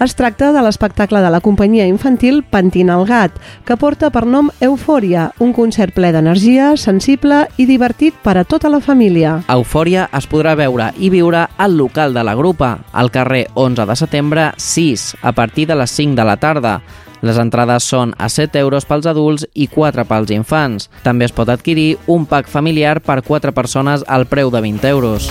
[0.03, 4.51] Es tracta de l'espectacle de la companyia infantil Pentina el Gat, que porta per nom
[4.61, 9.39] Eufòria, un concert ple d'energia, sensible i divertit per a tota la família.
[9.47, 13.97] Eufòria es podrà veure i viure al local de la grupa, al carrer 11 de
[14.03, 16.81] setembre 6, a partir de les 5 de la tarda.
[17.23, 20.91] Les entrades són a 7 euros pels adults i 4 pels infants.
[21.03, 25.31] També es pot adquirir un pack familiar per 4 persones al preu de 20 euros.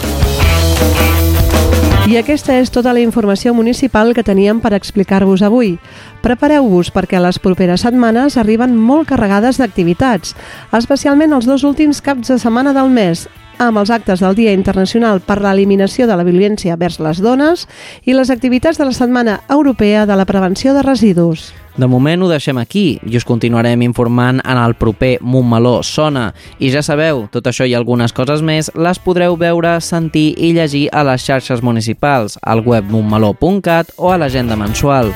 [2.05, 5.71] I aquesta és tota la informació municipal que teníem per explicar-vos avui.
[6.21, 10.35] Prepareu-vos perquè les properes setmanes arriben molt carregades d'activitats,
[10.69, 13.25] especialment els dos últims caps de setmana del mes,
[13.57, 17.65] amb els actes del Dia Internacional per l'Eliminació de la Violència vers les Dones
[18.05, 21.55] i les activitats de la Setmana Europea de la Prevenció de Residus.
[21.75, 26.29] De moment ho deixem aquí i us continuarem informant en el proper Montmeló Sona.
[26.59, 30.87] I ja sabeu, tot això i algunes coses més les podreu veure, sentir i llegir
[30.95, 35.11] a les xarxes municipals, al web montmeló.cat o a l'agenda mensual.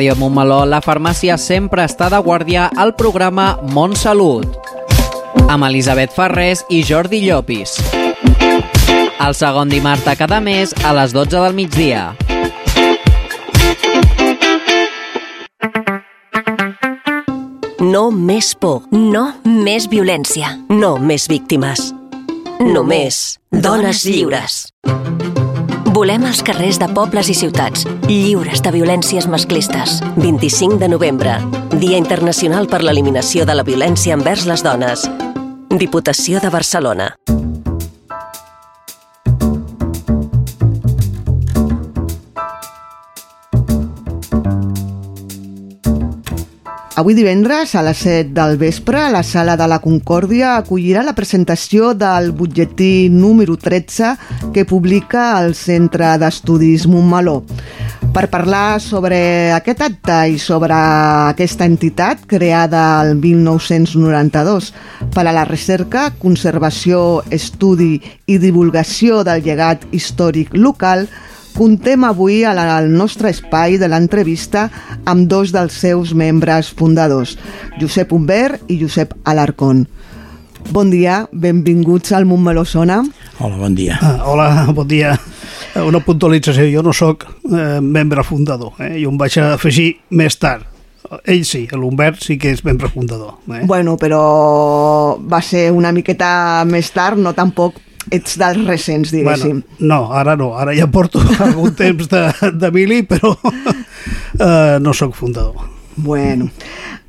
[0.00, 4.46] Ràdio Montmeló, la farmàcia sempre està de guàrdia al programa Montsalut,
[5.44, 7.74] amb Elisabet Ferrés i Jordi Llopis.
[9.20, 12.14] El segon dimarts de cada mes a les 12 del migdia.
[17.84, 21.90] No més por, no més violència, no més víctimes.
[22.72, 24.62] Només dones lliures.
[26.00, 29.98] Volem els carrers de pobles i ciutats, lliures de violències masclistes.
[30.16, 31.34] 25 de novembre,
[31.74, 35.04] Dia Internacional per l'Eliminació de la Violència envers les Dones.
[35.76, 37.10] Diputació de Barcelona.
[47.00, 51.94] Avui divendres, a les 7 del vespre, la Sala de la Concòrdia acollirà la presentació
[51.96, 54.10] del butlletí número 13
[54.52, 57.38] que publica el Centre d'Estudis Montmeló.
[58.12, 59.22] Per parlar sobre
[59.56, 64.74] aquest acte i sobre aquesta entitat creada el 1992
[65.16, 67.94] per a la recerca, conservació, estudi
[68.28, 71.08] i divulgació del llegat històric local,
[71.54, 74.68] Contem avui al nostre espai de l'entrevista
[75.04, 77.36] amb dos dels seus membres fundadors,
[77.80, 79.86] Josep Humbert i Josep Alarcón.
[80.70, 83.00] Bon dia, benvinguts al Montmeló Sona.
[83.38, 83.98] Hola, bon dia.
[84.00, 85.16] Ah, hola, bon dia.
[85.80, 88.96] Una puntualització, jo no sóc eh, membre fundador, eh?
[89.02, 90.66] jo em vaig afegir més tard.
[91.26, 93.40] Ell sí, l'Humbert sí que és membre fundador.
[93.50, 93.64] Eh?
[93.66, 99.62] Bueno, però va ser una miqueta més tard, no tampoc ets dels recents, diguéssim.
[99.62, 102.24] Bueno, no, ara no, ara ja porto algun temps de,
[102.58, 105.68] de mili, però uh, no sóc fundador.
[105.96, 106.50] Bueno,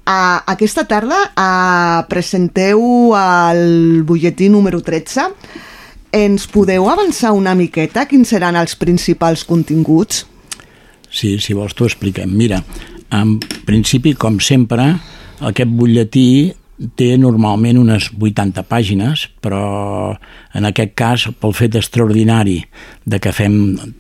[0.06, 5.30] uh, aquesta tarda uh, presenteu el butlletí número 13.
[6.12, 10.26] Ens podeu avançar una miqueta quins seran els principals continguts?
[11.12, 12.32] Sí, si vols t'ho expliquem.
[12.36, 12.62] Mira,
[13.16, 13.38] en
[13.68, 14.86] principi, com sempre,
[15.42, 16.52] aquest butlletí
[16.98, 20.16] té normalment unes 80 pàgines, però
[20.58, 22.58] en aquest cas, pel fet extraordinari
[23.06, 23.56] de que fem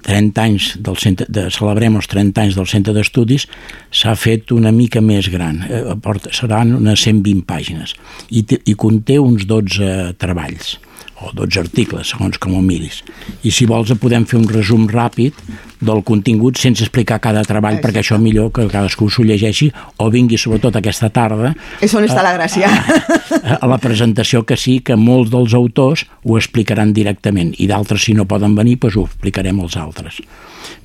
[0.08, 3.48] 30 anys del centre, de, celebrem els 30 anys del centre d'estudis,
[3.92, 5.84] s'ha fet una mica més gran, eh,
[6.34, 7.96] seran unes 120 pàgines,
[8.30, 10.78] i, i conté uns 12 treballs
[11.22, 13.02] o 12 articles, segons com ho miris.
[13.44, 15.38] I si vols podem fer un resum ràpid
[15.82, 17.88] del contingut sense explicar cada treball, Exacte.
[17.88, 22.22] perquè això millor que cadascú s'ho llegeixi o vingui sobretot aquesta tarda És on està
[22.22, 22.70] la gràcia.
[22.70, 28.06] a, a la presentació que sí que molts dels autors ho explicaran directament i d'altres
[28.06, 30.22] si no poden venir doncs ho explicarem als altres.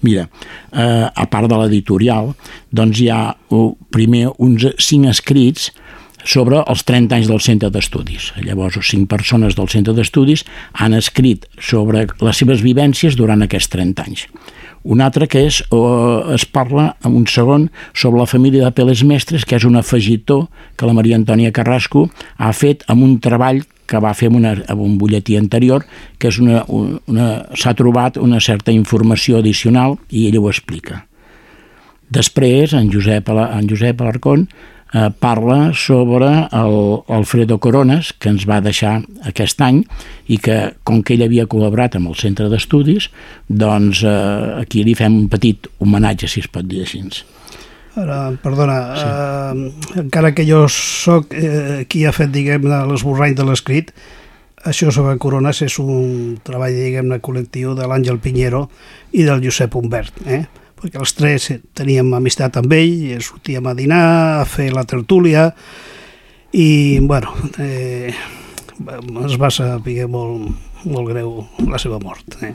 [0.01, 0.29] Mira,
[0.73, 2.33] eh, a part de l'editorial,
[2.73, 5.71] doncs hi ha uh, primer uns cinc escrits
[6.27, 8.33] sobre els 30 anys del centre d'estudis.
[8.43, 14.07] Llavors, cinc persones del centre d'estudis han escrit sobre les seves vivències durant aquests 30
[14.07, 14.27] anys.
[14.87, 15.81] Un altre que és, o
[16.35, 20.45] es parla en un segon sobre la família de Peles Mestres, que és un afegitó
[20.79, 22.07] que la Maria Antònia Carrasco
[22.39, 25.87] ha fet amb un treball que va fer amb, una, amb un butlletí anterior,
[26.19, 31.05] que és una, una, s'ha trobat una certa informació addicional i ella ho explica.
[32.11, 34.47] Després, en Josep, en Josep Alarcón
[34.93, 39.83] eh, parla sobre el Alfredo Coronas, que ens va deixar aquest any
[40.29, 43.11] i que, com que ell havia col·laborat amb el centre d'estudis,
[43.49, 47.03] doncs eh, aquí li fem un petit homenatge, si es pot dir així.
[47.97, 49.07] Ara, perdona, sí.
[49.09, 53.93] eh, encara que jo sóc eh, qui ha fet, diguem-ne, l'esborrany de l'escrit,
[54.67, 58.67] això sobre Coronas és un treball, diguem-ne, col·lectiu de l'Àngel Pinheiro
[59.15, 60.45] i del Josep Humbert, eh?
[60.87, 64.07] Perquè els tres teníem amistat amb ell, i sortíem a dinar,
[64.41, 65.51] a fer la tertúlia,
[66.55, 68.15] i, bueno, eh,
[69.27, 70.47] es va saber molt,
[70.87, 72.39] molt greu la seva mort.
[72.47, 72.55] Eh?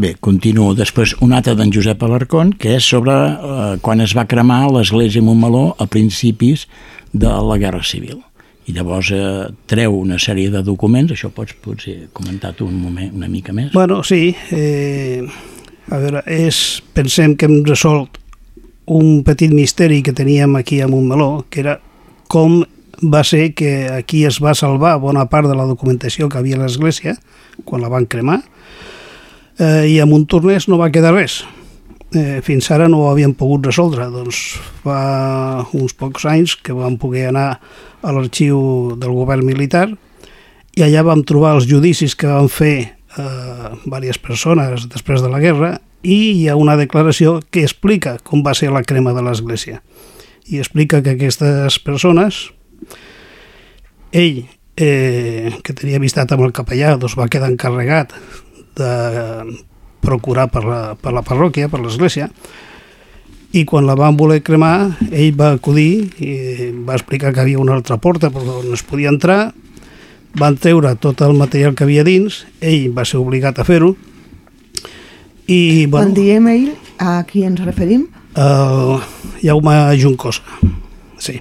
[0.00, 0.72] Bé, continuo.
[0.74, 5.22] Després un altre d'en Josep Alarcón, que és sobre eh, quan es va cremar l'església
[5.22, 6.66] Montmeló a principis
[7.12, 8.22] de la Guerra Civil.
[8.64, 13.12] I llavors eh, treu una sèrie de documents, això pots potser comentar tu un moment,
[13.12, 13.74] una mica més.
[13.76, 15.20] Bueno, sí, eh,
[15.90, 18.20] a veure, és, pensem que hem resolt
[18.86, 21.78] un petit misteri que teníem aquí a Montmeló, que era
[22.28, 22.62] com
[23.02, 26.64] va ser que aquí es va salvar bona part de la documentació que havia a
[26.64, 27.16] l'església,
[27.64, 28.40] quan la van cremar,
[29.58, 31.42] eh, i a Montornès no va quedar res.
[32.14, 36.96] Eh, fins ara no ho havíem pogut resoldre, doncs fa uns pocs anys que vam
[37.00, 37.58] poder anar
[38.02, 39.88] a l'arxiu del govern militar
[40.76, 45.76] i allà vam trobar els judicis que van fer diverses persones després de la guerra
[46.02, 49.80] i hi ha una declaració que explica com va ser la crema de l'església.
[50.50, 52.50] I explica que aquestes persones
[54.12, 54.44] ell
[54.76, 58.12] eh, que tenia amistat amb el capellà doncs va quedar encarregat
[58.76, 58.92] de
[60.04, 62.28] procurar per la, per la parròquia, per l'església
[63.54, 66.34] i quan la van voler cremar ell va acudir i
[66.84, 69.54] va explicar que havia una altra porta per on es podia entrar
[70.38, 73.94] van treure tot el material que havia dins, ell va ser obligat a fer-ho,
[75.46, 75.84] i...
[75.92, 78.06] Quan diem ell, a qui ens referim?
[78.40, 79.02] El
[79.42, 80.42] Jaume Juncosa,
[81.20, 81.36] sí.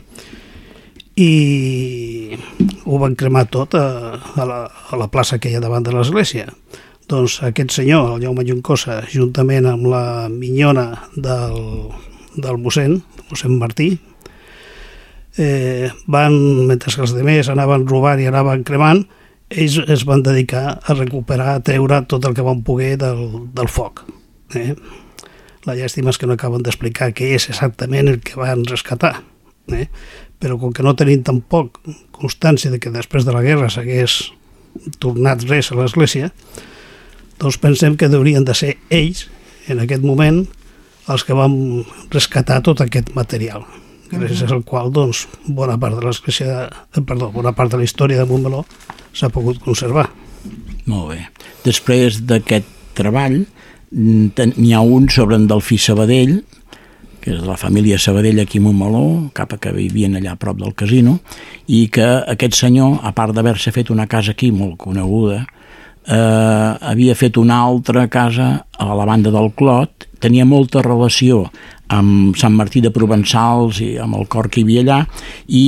[1.15, 2.37] I
[2.83, 3.85] ho van cremar tot a,
[4.17, 6.49] a, la, a la plaça que hi ha davant de l'església.
[7.09, 11.61] Doncs aquest senyor, el Jaume Juncosa, juntament amb la minyona del,
[12.35, 13.93] del mossèn, mossèn Martí,
[15.37, 16.33] eh, van,
[16.67, 19.03] mentre que els altres anaven robant i anaven cremant,
[19.49, 23.69] ells es van dedicar a recuperar, a treure tot el que van poder del, del
[23.69, 24.05] foc.
[24.55, 24.73] Eh?
[25.65, 29.15] La llàstima és que no acaben d'explicar què és exactament el que van rescatar.
[29.71, 29.87] Eh?
[30.41, 31.79] Però com que no tenim tampoc
[32.11, 34.33] constància de que després de la guerra s'hagués
[34.99, 36.31] tornat res a l'església,
[37.39, 39.27] doncs pensem que haurien de ser ells,
[39.69, 40.43] en aquest moment,
[41.07, 41.55] els que van
[42.11, 43.63] rescatar tot aquest material
[44.19, 46.67] gràcies al qual doncs, bona part de l'església,
[47.05, 48.63] perdó, bona part de la història de Montmeló
[49.13, 50.09] s'ha pogut conservar.
[50.89, 51.19] Molt bé.
[51.63, 53.45] Després d'aquest treball,
[53.91, 56.43] mm, n'hi ha un sobre en Delfí Sabadell,
[57.21, 60.35] que és de la família Sabadell aquí a Montmeló, cap a que vivien allà a
[60.35, 61.19] prop del casino,
[61.67, 65.45] i que aquest senyor, a part d'haver-se fet una casa aquí molt coneguda,
[66.07, 71.47] eh, havia fet una altra casa a la banda del Clot, tenia molta relació
[71.93, 74.99] amb Sant Martí de Provençals i amb el cor que hi havia allà
[75.47, 75.65] i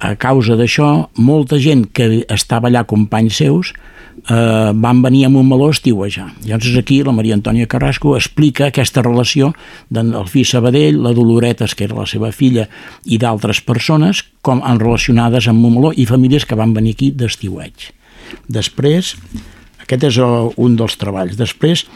[0.00, 0.88] a causa d'això
[1.20, 3.74] molta gent que estava allà companys seus
[4.30, 6.30] eh, van venir a Montmeló a estiuejar.
[6.46, 9.52] Llavors aquí la Maria Antònia Carrasco explica aquesta relació
[9.90, 12.66] del fill Sabadell, la Doloretes, que era la seva filla,
[13.04, 17.92] i d'altres persones com en relacionades amb Montmeló i famílies que van venir aquí d'estiueig.
[18.48, 19.14] Després,
[19.82, 21.36] aquest és el, un dels treballs.
[21.38, 21.86] Després,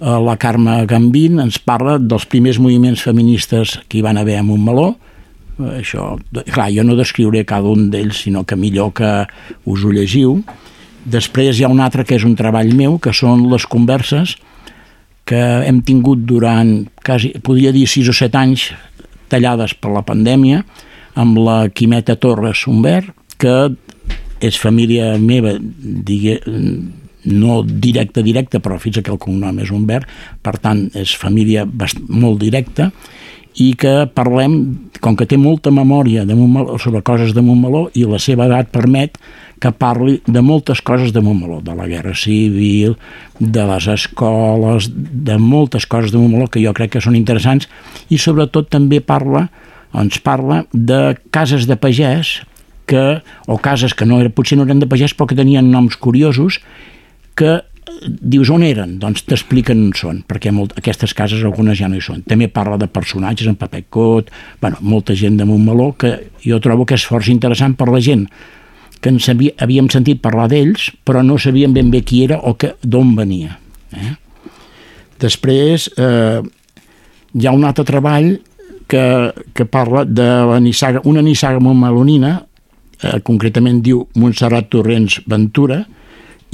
[0.00, 4.46] eh, la Carme Gambín ens parla dels primers moviments feministes que hi van haver a
[4.46, 4.94] Montmeló,
[5.56, 6.14] Eh, això,
[6.52, 9.10] clar, jo no descriuré cada un d'ells, sinó que millor que
[9.64, 10.40] us ho llegiu.
[11.06, 14.36] Després hi ha un altre que és un treball meu, que són les converses
[15.26, 18.68] que hem tingut durant, quasi, podria dir 6 o 7 anys,
[19.32, 20.62] tallades per la pandèmia,
[21.18, 23.10] amb la Quimeta Torres Humbert,
[23.40, 23.72] que
[24.40, 26.40] és família meva, digue,
[27.26, 30.10] no directa, directa, però fins que el cognom és Humbert,
[30.42, 32.90] per tant, és família bast molt directa,
[33.56, 34.56] i que parlem,
[35.00, 38.68] com que té molta memòria de Montmeló, sobre coses de Montmeló i la seva edat
[38.72, 39.16] permet
[39.62, 42.98] que parli de moltes coses de Montmeló, de la Guerra Civil,
[43.40, 47.70] de les escoles, de moltes coses de Montmeló que jo crec que són interessants
[48.12, 49.46] i sobretot també parla,
[49.96, 52.42] ens parla de cases de pagès
[52.86, 55.96] que, o cases que no, era- potser no eren de pagès però que tenien noms
[55.96, 56.60] curiosos
[57.36, 57.60] que
[58.02, 58.96] dius on eren?
[59.02, 62.22] Doncs t'expliquen on són, perquè molt, aquestes cases algunes ja no hi són.
[62.26, 64.30] També parla de personatges, en paper cot,
[64.60, 68.26] bueno, molta gent de Montmeló, que jo trobo que és força interessant per la gent
[69.00, 72.56] que ens havia, havíem sentit parlar d'ells, però no sabíem ben bé qui era o
[72.82, 73.58] d'on venia.
[73.92, 74.14] Eh?
[75.22, 76.40] Després eh,
[77.36, 78.32] hi ha un altre treball
[78.88, 79.04] que,
[79.54, 82.45] que parla de la nissaga, una nissaga montmelonina,
[83.02, 85.82] eh, concretament diu Montserrat Torrents Ventura,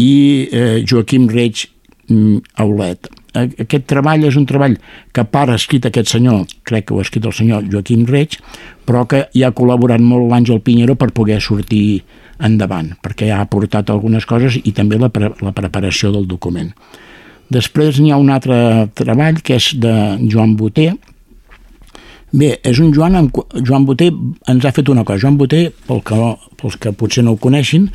[0.01, 1.67] i eh, Joaquim Reig
[2.09, 3.11] mm, Aulet.
[3.37, 4.75] A- Aquest treball és un treball
[5.13, 8.07] que a part ha escrit aquest senyor, crec que ho ha escrit el senyor Joaquim
[8.09, 8.39] Reig,
[8.89, 12.03] però que hi ha col·laborat molt l'Àngel Pinheiro per poder sortir
[12.43, 16.73] endavant, perquè ha aportat algunes coses i també la, pre la preparació del document.
[17.53, 19.93] Després n'hi ha un altre treball que és de
[20.33, 20.95] Joan Boter,
[22.33, 24.09] Bé, és un Joan, amb, Joan Boter
[24.49, 25.21] ens ha fet una cosa.
[25.27, 26.19] Joan Boter, pel que,
[26.61, 27.91] pels que potser no ho coneixin,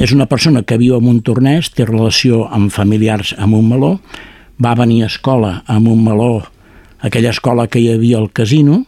[0.00, 3.98] és una persona que viu a Montornès, té relació amb familiars a Montmeló,
[4.64, 6.46] va venir a escola a Montmeló,
[7.04, 8.82] aquella escola que hi havia al casino,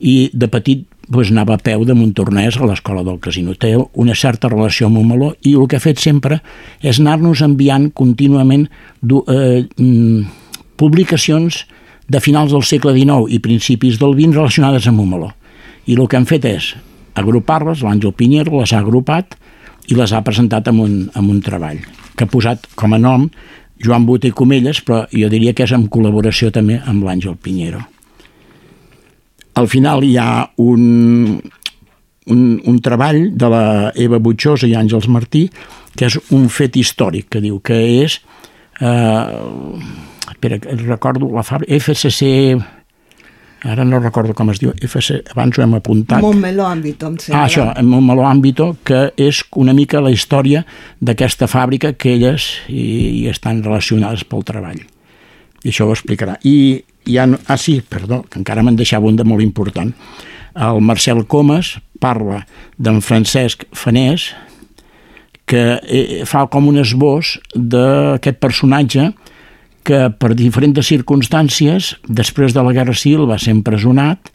[0.00, 3.52] i de petit doncs, anava a peu de Montornès a l'escola del casino.
[3.58, 6.40] Té una certa relació amb Montmeló i el que ha fet sempre
[6.80, 10.24] és anar-nos enviant contínuament eh, mm,
[10.80, 11.66] publicacions
[12.10, 15.30] de finals del segle XIX i principis del XX relacionades amb Montmeló.
[15.86, 16.72] I el que han fet és
[17.18, 19.36] agrupar-les, l'Àngel Pinheiro les ha agrupat
[19.90, 21.78] i les ha presentat en un, en un treball
[22.16, 23.28] que ha posat com a nom
[23.80, 27.80] Joan Boter Comelles, però jo diria que és en col·laboració també amb l'Àngel Pinheiro.
[29.56, 31.40] Al final hi ha un,
[32.26, 35.46] un, un treball de la Eva Butxosa i Àngels Martí
[35.96, 38.20] que és un fet històric, que diu que és
[38.80, 39.24] eh,
[40.30, 42.58] espera, recordo la fàbrica FCC
[43.64, 47.42] ara no recordo com es diu FC, abans ho hem apuntat Montmeló Àmbito, em sembla.
[47.42, 50.64] Ah, això, Montmeló Àmbito, que és una mica la història
[51.00, 52.84] d'aquesta fàbrica que elles hi,
[53.20, 54.80] hi estan relacionades pel treball.
[55.60, 56.38] I això ho explicarà.
[56.40, 57.26] I hi ha...
[57.46, 59.92] Ah, sí, perdó, que encara me'n deixava un de molt important.
[60.56, 62.44] El Marcel Comas parla
[62.80, 64.30] d'en Francesc Fanés,
[65.50, 69.28] que eh, fa com un esbós d'aquest personatge que
[69.84, 74.30] per diferents circumstàncies, després de la Guerra Civil, va ser empresonat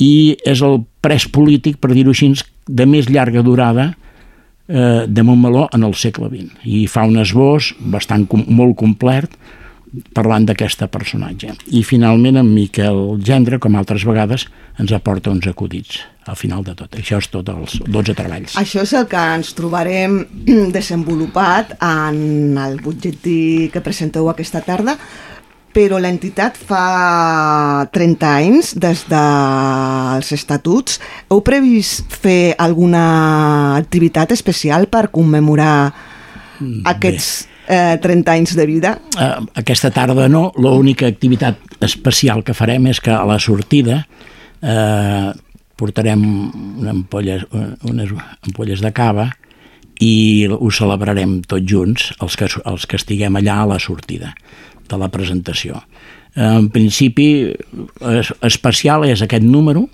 [0.00, 2.32] i és el pres polític, per dir-ho així,
[2.66, 6.64] de més llarga durada eh, de Montmeló en el segle XX.
[6.64, 9.30] I fa un esbós bastant molt complet
[10.14, 11.54] parlant d'aquesta personatge.
[11.74, 14.46] I finalment en Miquel Gendre, com altres vegades,
[14.78, 16.94] ens aporta uns acudits al final de tot.
[16.94, 18.54] Això és tot els 12 treballs.
[18.60, 20.20] Això és el que ens trobarem
[20.76, 24.96] desenvolupat en el butlletí que presenteu aquesta tarda,
[25.74, 30.98] però l'entitat fa 30 anys des dels estatuts.
[31.30, 35.92] Heu previst fer alguna activitat especial per commemorar
[36.90, 38.96] aquests eh, 30 anys de vida?
[39.14, 44.02] Eh, aquesta tarda no, l'única activitat especial que farem és que a la sortida
[44.60, 45.30] eh,
[45.80, 46.24] portarem
[46.82, 47.38] una ampolla,
[47.88, 48.10] unes
[48.44, 49.30] ampolles de cava
[50.00, 54.34] i ho celebrarem tots junts, els que, els que estiguem allà a la sortida
[54.90, 55.80] de la presentació.
[56.36, 57.26] En principi,
[58.12, 59.86] es, especial és aquest número,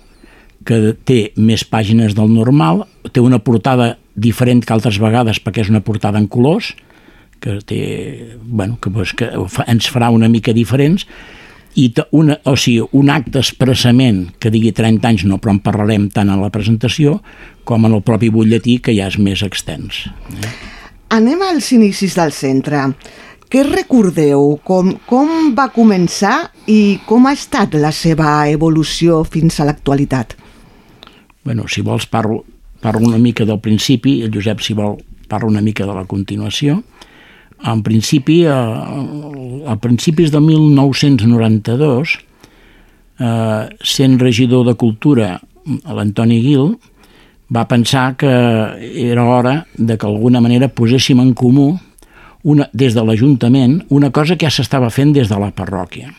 [0.67, 5.71] que té més pàgines del normal, té una portada diferent que altres vegades perquè és
[5.71, 6.73] una portada en colors,
[7.41, 7.81] que té,
[8.41, 11.07] bueno, que, pues, que fa, ens farà una mica diferents,
[11.77, 16.07] i una, o sigui, un acte expressament que digui 30 anys, no, però en parlarem
[16.09, 17.19] tant en la presentació
[17.67, 20.07] com en el propi butlletí, que ja és més extens.
[21.13, 22.81] Anem als inicis del centre.
[23.47, 24.57] Què recordeu?
[24.65, 30.35] Com, com va començar i com ha estat la seva evolució fins a l'actualitat?
[31.47, 32.43] bueno, si vols parlo,
[32.81, 34.97] parlo una mica del principi, el Josep si vol
[35.31, 36.81] parla una mica de la continuació.
[37.65, 42.19] En principi, eh, a principis de 1992,
[43.19, 46.77] eh, sent regidor de Cultura l'Antoni Guil,
[47.49, 51.77] va pensar que era hora de que d'alguna manera poséssim en comú
[52.43, 56.11] una, des de l'Ajuntament una cosa que ja s'estava fent des de la parròquia.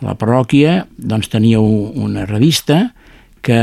[0.00, 2.92] La parròquia doncs, tenia un- una revista
[3.42, 3.58] que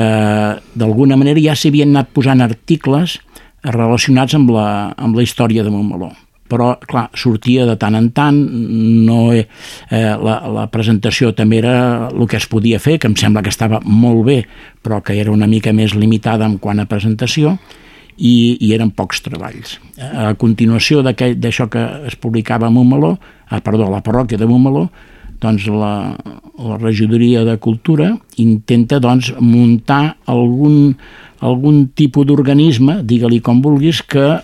[0.76, 3.20] d'alguna manera ja s'havien anat posant articles
[3.64, 6.12] relacionats amb la, amb la història de Montmeló
[6.50, 9.46] però clar, sortia de tant en tant no, eh,
[9.90, 11.78] la, la presentació també era
[12.12, 14.44] el que es podia fer que em sembla que estava molt bé
[14.86, 17.56] però que era una mica més limitada en quant a presentació
[18.18, 19.78] i, i eren pocs treballs.
[20.00, 23.16] A continuació d'això que es publicava a Montmeló,
[23.50, 24.88] ah, perdó, a la parròquia de Montmeló,
[25.44, 26.16] doncs la,
[26.64, 30.96] la regidoria de cultura intenta doncs, muntar algun,
[31.44, 34.40] algun tipus d'organisme, digue-li com vulguis, que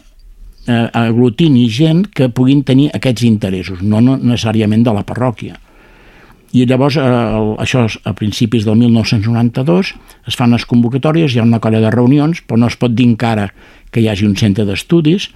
[0.68, 5.58] eh, aglutini gent que puguin tenir aquests interessos, no, necessàriament de la parròquia.
[6.52, 9.94] I llavors, eh, el, això és a principis del 1992,
[10.28, 13.08] es fan les convocatòries, hi ha una colla de reunions, però no es pot dir
[13.08, 13.50] encara
[13.92, 15.30] que hi hagi un centre d'estudis,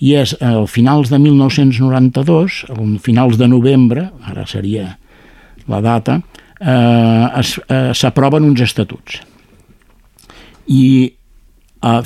[0.00, 4.96] i és a finals de 1992, a finals de novembre, ara seria
[5.68, 6.20] la data,
[6.60, 9.20] eh, eh, s'aproven uns estatuts.
[10.66, 11.12] I eh,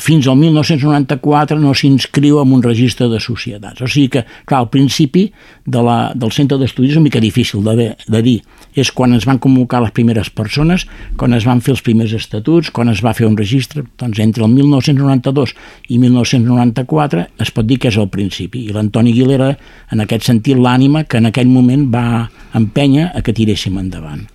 [0.02, 3.82] fins al 1994 no s'inscriu en un registre de societats.
[3.84, 5.28] O sigui que, clar, al principi
[5.66, 8.40] de la, del centre d'estudis és una mica difícil de, de dir.
[8.74, 10.86] És quan es van convocar les primeres persones,
[11.20, 13.84] quan es van fer els primers estatuts, quan es va fer un registre.
[14.02, 15.54] Doncs entre el 1992
[15.94, 18.66] i 1994 es pot dir que és el principi.
[18.66, 19.52] I l'Antoni Aguilera,
[19.94, 22.26] en aquest sentit, l'ànima que en aquell moment va
[22.58, 24.26] empènyer a que tiréssim endavant.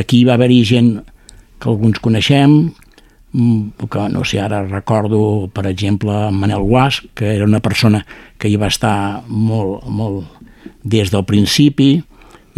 [0.00, 0.94] Aquí va haver-hi gent
[1.60, 2.70] que alguns coneixem,
[3.32, 8.04] que no sé, ara recordo, per exemple, Manel Guas, que era una persona
[8.38, 10.26] que hi va estar molt, molt
[10.82, 12.02] des del principi.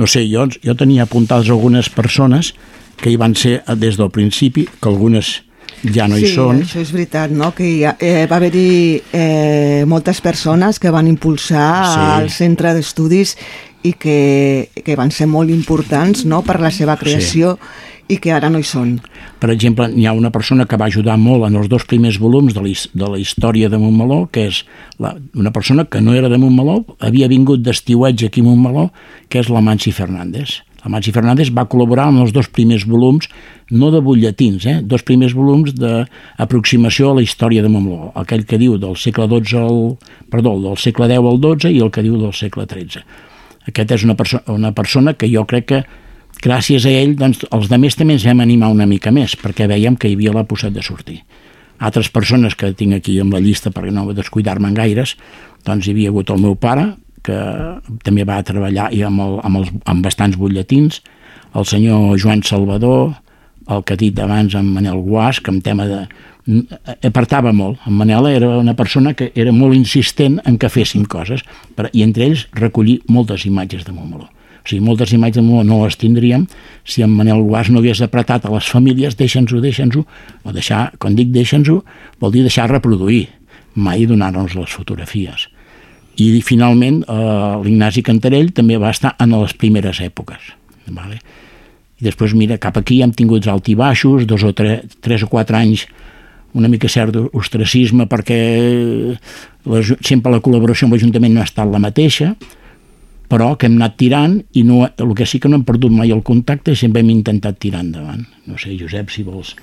[0.01, 2.55] No sé, jo, jo tenia apuntades algunes persones
[2.97, 5.43] que hi van ser des del principi, que algunes
[5.83, 6.63] ja no hi sí, són.
[6.63, 7.51] això és veritat, no?
[7.57, 11.93] que hi ha, eh, va haver-hi eh, moltes persones que van impulsar Sí.
[11.99, 12.23] sí.
[12.23, 13.37] el centre d'estudis
[13.83, 16.43] i que, que van ser molt importants no?
[16.47, 17.92] per la seva creació sí.
[18.09, 18.97] I que ara no hi són.
[19.41, 22.55] Per exemple, hi ha una persona que va ajudar molt en els dos primers volums
[22.57, 24.63] de la, de la història de Montmeló, que és
[25.03, 28.91] la, una persona que no era de Montmeló, havia vingut d'estiuatge aquí a Montmeló,
[29.29, 30.61] que és la Mansi Fernández.
[30.83, 33.29] La Mansi Fernández va col·laborar en els dos primers volums,
[33.71, 34.79] no de butlletins, eh?
[34.83, 39.63] dos primers volums d'aproximació a la història de Montmeló, aquell que diu del segle XII
[39.63, 39.83] al,
[40.33, 43.07] perdó, del segle X al XII i el que diu del segle XIII.
[43.71, 45.85] Aquest és una, perso una persona que jo crec que
[46.43, 49.97] gràcies a ell doncs, els demés també ens vam animar una mica més perquè veiem
[49.97, 51.21] que hi havia la possibilitat de sortir.
[51.83, 55.17] Altres persones que tinc aquí amb la llista perquè no descuidar-me'n gaires,
[55.67, 57.39] doncs hi havia hagut el meu pare, que
[58.03, 61.01] també va treballar i amb, el, amb, els, amb bastants butlletins,
[61.55, 63.15] el senyor Joan Salvador,
[63.71, 66.03] el que he dit abans, en Manel Guas, que en tema de...
[67.07, 67.79] apartava molt.
[67.87, 71.45] En Manel era una persona que era molt insistent en que fessin coses,
[71.93, 74.31] i entre ells recollir moltes imatges de Montmeló.
[74.63, 76.47] O sigui, moltes imatges no les tindríem
[76.87, 80.05] si en Manel Guas no hagués apretat a les famílies deixa'ns-ho, deixa'ns-ho,
[80.45, 81.81] o deixar, quan dic deixa'ns-ho,
[82.23, 83.27] vol dir deixar reproduir,
[83.75, 85.49] mai donar-nos les fotografies.
[86.21, 87.17] I finalment eh,
[87.65, 90.53] l'Ignasi Cantarell també va estar en les primeres èpoques.
[90.93, 91.19] Vale?
[91.99, 95.31] I després, mira, cap aquí hem tingut alt i baixos, dos o tres, tres o
[95.33, 95.87] quatre anys
[96.53, 98.39] una mica cert ostracisme perquè
[99.65, 102.35] la, sempre la col·laboració amb l'Ajuntament no ha estat la mateixa,
[103.33, 106.13] però que hem anat tirant i no, el que sí que no hem perdut mai
[106.13, 108.27] el contacte i sempre hem intentat tirar endavant.
[108.45, 109.55] No sé, Josep, si vols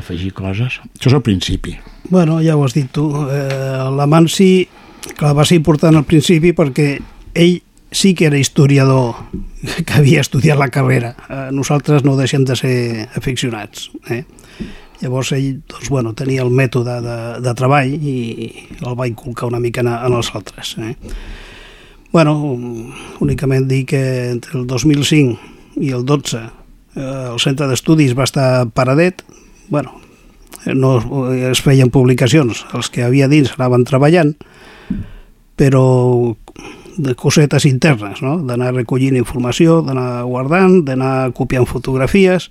[0.00, 0.78] afegir coses.
[0.96, 1.74] Això és el principi.
[2.08, 3.04] Bueno, ja ho has dit tu.
[3.28, 4.52] Eh, la Mansi,
[5.18, 6.94] clar, va ser important al principi perquè
[7.36, 7.58] ell
[7.92, 9.16] sí que era historiador
[9.86, 11.12] que havia estudiat la carrera.
[11.28, 12.78] Eh, nosaltres no deixem de ser
[13.18, 13.90] aficionats.
[14.08, 14.22] Eh?
[15.02, 18.16] Llavors ell doncs, bueno, tenia el mètode de, de treball i
[18.80, 20.78] el va inculcar una mica en, en els altres.
[20.80, 20.96] Eh?
[22.12, 22.34] Bueno,
[23.20, 26.48] únicament dir que entre el 2005 i el 12 eh,
[26.98, 29.22] el centre d'estudis va estar paradet.
[29.68, 29.92] Bueno,
[30.74, 30.96] no
[31.32, 34.34] es feien publicacions, els que havia dins anaven treballant,
[35.58, 35.84] però
[36.98, 38.38] de cosetes internes, no?
[38.42, 42.50] d'anar recollint informació, d'anar guardant, d'anar copiant fotografies,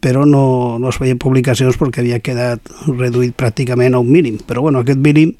[0.00, 2.60] però no, no es feien publicacions perquè havia quedat
[2.90, 4.36] reduït pràcticament a un mínim.
[4.44, 5.32] Però bueno, aquest mínim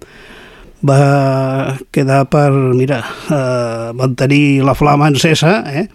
[0.85, 3.01] va quedar per, mira,
[3.31, 5.89] eh, mantenir la flama encesa, eh?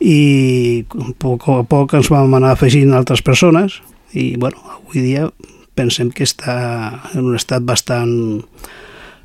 [0.00, 3.78] i a poc a poc ens vam anar afegint altres persones
[4.12, 5.24] i bueno, avui dia
[5.76, 6.56] pensem que està
[7.14, 8.14] en un estat bastant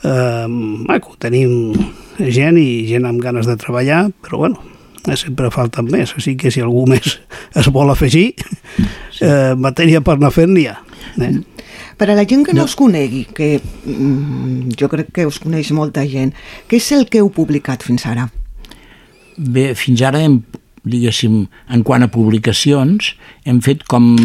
[0.03, 1.15] eh, maco.
[1.19, 1.71] Tenim
[2.19, 4.59] gent i gent amb ganes de treballar, però bueno,
[5.15, 7.17] sempre falten més, així que si algú més
[7.59, 8.33] es vol afegir,
[9.21, 10.77] eh, matèria per anar fent n'hi ha.
[11.21, 11.33] Eh?
[12.01, 15.37] Per a la gent que no, no us conegui, que mm, jo crec que us
[15.37, 16.31] coneix molta gent,
[16.65, 18.23] què és el que heu publicat fins ara?
[19.37, 20.39] Bé, fins ara hem,
[20.81, 23.11] diguéssim, en quant a publicacions,
[23.45, 24.15] hem fet com,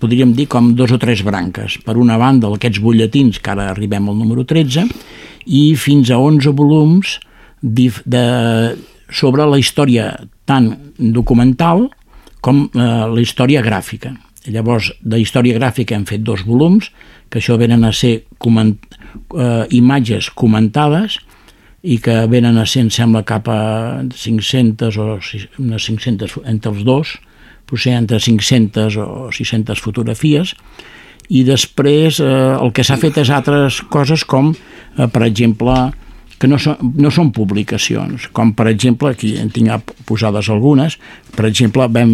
[0.00, 1.76] podríem dir, com dos o tres branques.
[1.84, 4.86] Per una banda, aquests butlletins, que ara arribem al número 13,
[5.44, 7.18] i fins a 11 volums
[7.60, 8.24] de, de,
[9.12, 10.14] sobre la història
[10.48, 11.90] tant documental
[12.40, 14.16] com eh, la història gràfica.
[14.48, 16.88] Llavors, de història gràfica hem fet dos volums,
[17.28, 18.76] que això venen a ser coment,
[19.36, 21.18] eh, imatges comentades
[21.82, 25.18] i que venen a ser, em sembla, cap a 500 o
[25.58, 27.18] unes 500 entre els dos,
[27.66, 30.54] potser entre 500 o 600 fotografies,
[31.28, 32.26] i després eh,
[32.56, 34.54] el que s'ha fet és altres coses com,
[34.96, 35.76] eh, per exemple,
[36.40, 40.96] que no són, no són publicacions, com per exemple, aquí en tinc posades algunes,
[41.36, 42.12] per exemple, vam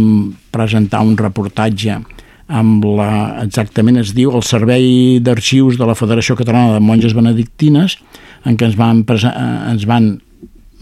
[0.54, 2.00] presentar un reportatge
[2.46, 3.10] amb la,
[3.42, 7.98] exactament es diu el Servei d'Arxius de la Federació Catalana de Monges Benedictines,
[8.46, 9.32] en què ens van, eh,
[9.72, 10.12] ens van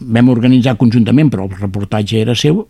[0.01, 2.64] vam organitzar conjuntament, però el reportatge era seu,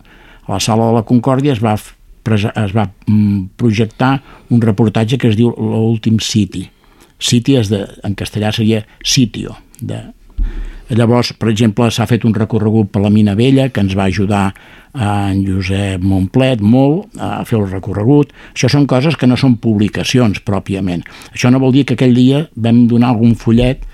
[0.45, 4.19] a la sala de la Concòrdia es va, es va mm, projectar
[4.51, 6.67] un reportatge que es diu L'últim City.
[7.19, 9.57] City és de, en castellà seria sitio.
[9.81, 10.03] De...
[10.95, 14.51] Llavors, per exemple, s'ha fet un recorregut per la Mina Vella que ens va ajudar
[14.95, 18.35] en Josep Montplet molt a fer el recorregut.
[18.53, 21.03] Això són coses que no són publicacions pròpiament.
[21.33, 23.87] Això no vol dir que aquell dia vam donar algun follet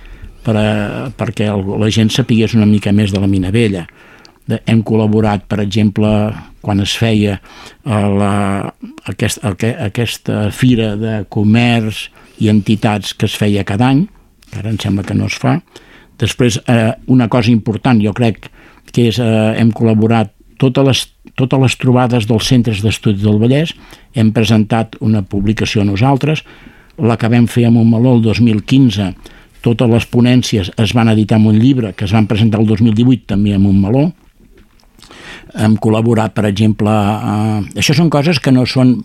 [0.44, 0.68] per a,
[1.16, 3.86] perquè el, la gent sapigués una mica més de la Mina Vella.
[4.50, 6.10] Hem col·laborat, per exemple,
[6.60, 7.36] quan es feia
[7.86, 8.32] a la,
[9.12, 12.08] aquest, aqu aquesta fira de comerç
[12.42, 14.08] i entitats que es feia cada any,
[14.50, 15.60] que ara em sembla que no es fa.
[16.20, 18.50] Després, eh, una cosa important, jo crec
[18.92, 21.04] que és, eh, hem col·laborat totes les,
[21.40, 23.72] totes les trobades dels centres d'estudi del Vallès,
[24.14, 26.44] hem presentat una publicació nosaltres,
[27.00, 29.14] la que vam fer a Montmeló el 2015,
[29.64, 33.24] totes les ponències es van editar en un llibre que es van presentar el 2018
[33.34, 34.10] també a Montmeló.
[35.56, 38.98] Hem col·laborat, per exemple, eh, això són coses que no són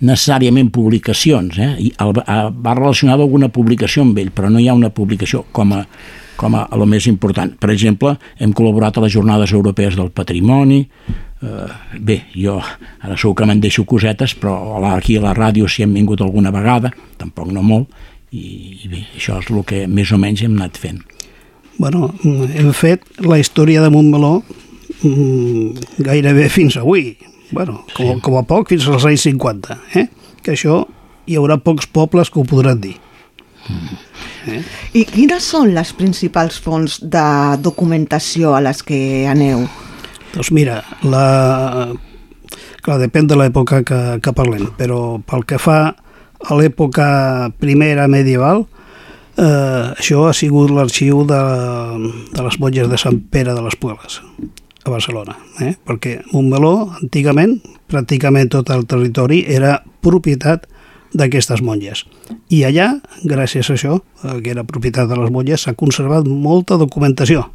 [0.00, 1.74] necessàriament publicacions, eh?
[1.78, 5.74] I el, va relacionada alguna publicació amb ell, però no hi ha una publicació com
[5.76, 5.82] a,
[6.40, 7.52] com a, a lo més important.
[7.60, 10.80] Per exemple, hem col·laborat a les Jornades Europees del Patrimoni,
[11.44, 11.66] eh,
[12.00, 15.92] bé, jo ara segur que me'n deixo cosetes, però aquí a la ràdio si hem
[15.98, 17.90] vingut alguna vegada, tampoc no molt,
[18.32, 18.44] i,
[18.86, 21.02] i bé, això és el que més o menys hem anat fent.
[21.80, 24.40] Bueno, hem fet la història de Montmeló
[25.02, 27.14] mm, gairebé fins avui.
[27.50, 28.24] Bueno, com, sí.
[28.24, 30.08] com a poc fins als anys 50, eh?
[30.40, 30.84] que això
[31.28, 32.96] hi haurà pocs pobles que ho podran dir.
[34.48, 34.60] Eh?
[34.96, 37.26] I quines són les principals fonts de
[37.62, 39.00] documentació a les que
[39.30, 39.66] aneu?
[40.34, 41.24] Doncs mira, la...
[42.84, 45.80] clar, depèn de l'època que, que parlem, però pel que fa
[46.40, 48.64] a l'època primera medieval,
[49.36, 51.42] eh, això ha sigut l'arxiu de,
[52.32, 54.20] de les monges de Sant Pere de les Pueles,
[54.84, 55.74] a Barcelona, eh?
[55.84, 57.58] perquè Montmeló, antigament,
[57.90, 60.68] pràcticament tot el territori era propietat
[61.14, 62.04] d'aquestes monges.
[62.50, 62.92] I allà,
[63.26, 64.00] gràcies a això,
[64.42, 67.48] que era propietat de les monges, s'ha conservat molta documentació.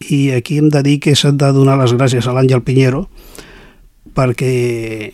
[0.00, 3.04] I aquí hem de dir que s'han de donar les gràcies a l'Àngel Pinheiro
[4.16, 5.12] perquè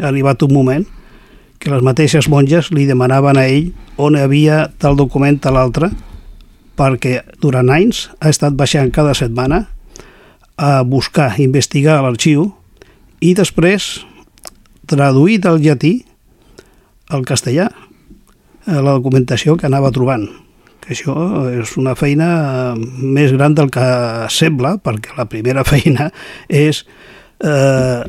[0.00, 0.86] ha arribat un moment
[1.62, 3.70] que les mateixes monges li demanaven a ell
[4.00, 5.92] on havia tal document a l'altre
[6.80, 9.66] perquè durant anys ha estat baixant cada setmana
[10.56, 12.48] a buscar, investigar l'arxiu
[13.20, 14.02] i després
[14.90, 16.00] traduir del llatí
[17.12, 17.68] al castellà
[18.66, 20.28] la documentació que anava trobant
[20.82, 21.14] que això
[21.52, 23.86] és una feina més gran del que
[24.34, 26.10] sembla perquè la primera feina
[26.48, 26.84] és
[27.44, 28.02] eh,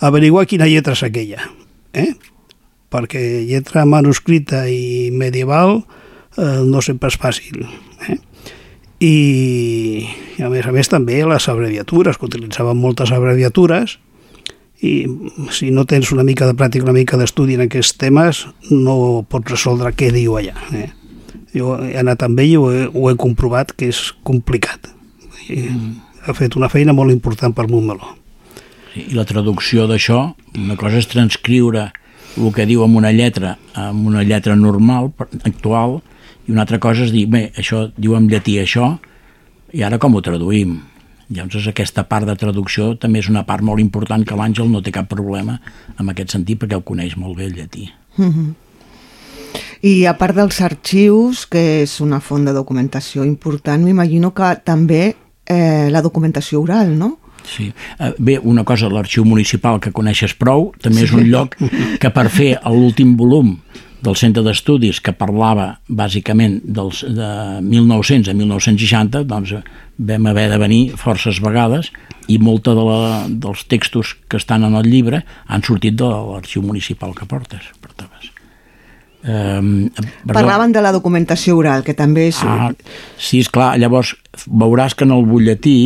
[0.00, 1.44] averiguar quina lletra és aquella
[1.92, 2.12] eh?
[2.90, 5.78] perquè lletra manuscrita i medieval
[6.36, 7.64] eh, no sempre és fàcil.
[8.08, 8.18] Eh?
[9.00, 9.14] I,
[10.36, 13.98] I a més a més també les abreviatures, que utilitzaven moltes abreviatures,
[14.80, 14.92] i
[15.52, 19.52] si no tens una mica de pràctica, una mica d'estudi en aquests temes, no pots
[19.52, 20.56] resoldre què diu allà.
[20.72, 20.88] Eh?
[21.52, 24.92] Jo he anat amb ell i ho he, ho he comprovat que és complicat.
[25.48, 25.90] I mm.
[26.28, 28.10] Ha fet una feina molt important per Montmeló.
[28.92, 30.18] I la traducció d'això,
[30.60, 31.86] una cosa és transcriure
[32.36, 35.08] el que diu amb una lletra, amb una lletra normal,
[35.48, 36.00] actual,
[36.46, 38.98] i una altra cosa és dir, bé, això diu en llatí això,
[39.72, 40.76] i ara com ho traduïm?
[41.30, 44.90] Llavors aquesta part de traducció també és una part molt important que l'Àngel no té
[44.94, 45.60] cap problema
[45.96, 47.88] en aquest sentit perquè ho coneix molt bé el llatí.
[48.16, 48.54] Mm -hmm.
[49.82, 55.16] I a part dels arxius, que és una font de documentació important, m'imagino que també
[55.46, 57.18] eh, la documentació oral, no?
[57.44, 57.72] Sí.
[57.98, 61.56] Eh, bé, una cosa, l'arxiu municipal que coneixes prou, també és un lloc
[62.00, 63.56] que per fer l'últim volum
[64.00, 67.30] del centre d'estudis que parlava bàsicament dels, de
[67.64, 69.54] 1900 a 1960 doncs
[70.10, 71.90] vam haver de venir forces vegades
[72.30, 76.62] i molta de la, dels textos que estan en el llibre han sortit de l'arxiu
[76.62, 78.30] municipal que portes, portaves.
[79.20, 79.90] Um,
[80.24, 82.38] Parlaven de la documentació oral, que també és...
[82.46, 82.70] Ah,
[83.20, 84.14] sí, és clar, llavors
[84.46, 85.76] veuràs que en el butlletí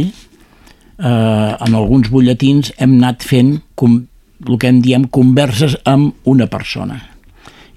[0.98, 3.98] eh, en alguns butlletins hem anat fent com,
[4.46, 7.00] el que en diem converses amb una persona.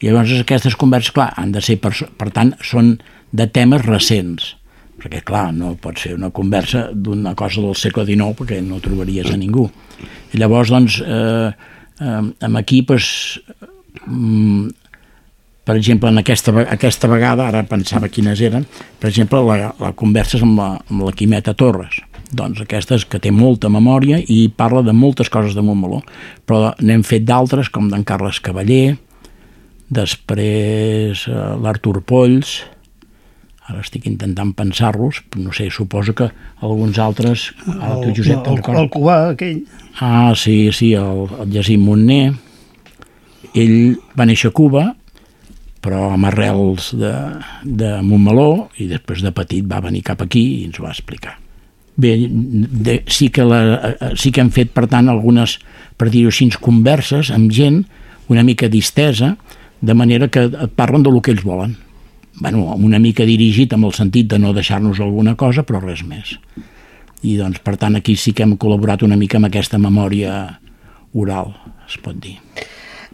[0.02, 2.96] I llavors aquestes converses, clar, han de ser, per, per tant, són
[3.36, 4.54] de temes recents,
[4.98, 9.30] perquè clar, no pot ser una conversa d'una cosa del segle XIX perquè no trobaries
[9.34, 9.68] a ningú.
[10.34, 11.50] I llavors, doncs, eh,
[12.02, 13.40] eh, aquí, pues,
[14.06, 14.68] mm,
[15.68, 18.66] per exemple, en aquesta, aquesta vegada, ara pensava quines eren,
[19.00, 21.98] per exemple, la, la conversa és amb la, amb la Quimeta Torres,
[22.32, 26.02] doncs aquesta és que té molta memòria i parla de moltes coses de Montmeló,
[26.46, 28.96] però n'hem fet d'altres, com d'en Carles Cavaller,
[29.94, 32.60] després eh, l'Artur Polls,
[33.68, 36.30] ara estic intentant pensar-los, no sé, suposo que
[36.64, 37.50] alguns altres...
[37.68, 38.84] Ara tu, Josep, te'n el, recordes?
[38.84, 39.58] el cubà aquell.
[40.00, 42.32] Ah, sí, sí, el, el Jacint Montner.
[43.58, 44.86] Ell va néixer a Cuba,
[45.84, 47.12] però amb arrels de,
[47.64, 51.36] de Montmeló, i després de petit va venir cap aquí i ens ho va explicar.
[51.98, 55.58] Bé, de, sí, que la, eh, sí que hem fet, per tant, algunes,
[55.98, 57.82] per dir-ho així, converses amb gent
[58.28, 59.36] una mica distesa,
[59.82, 61.78] de manera que et parlen del que ells volen.
[62.40, 66.36] bueno, una mica dirigit amb el sentit de no deixar-nos alguna cosa, però res més.
[67.26, 70.60] I doncs, per tant, aquí sí que hem col·laborat una mica amb aquesta memòria
[71.18, 71.56] oral,
[71.88, 72.38] es pot dir.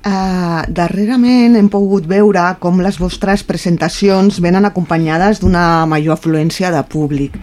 [0.03, 6.81] Uh, darrerament hem pogut veure com les vostres presentacions venen acompanyades d'una major afluència de
[6.83, 7.37] públic.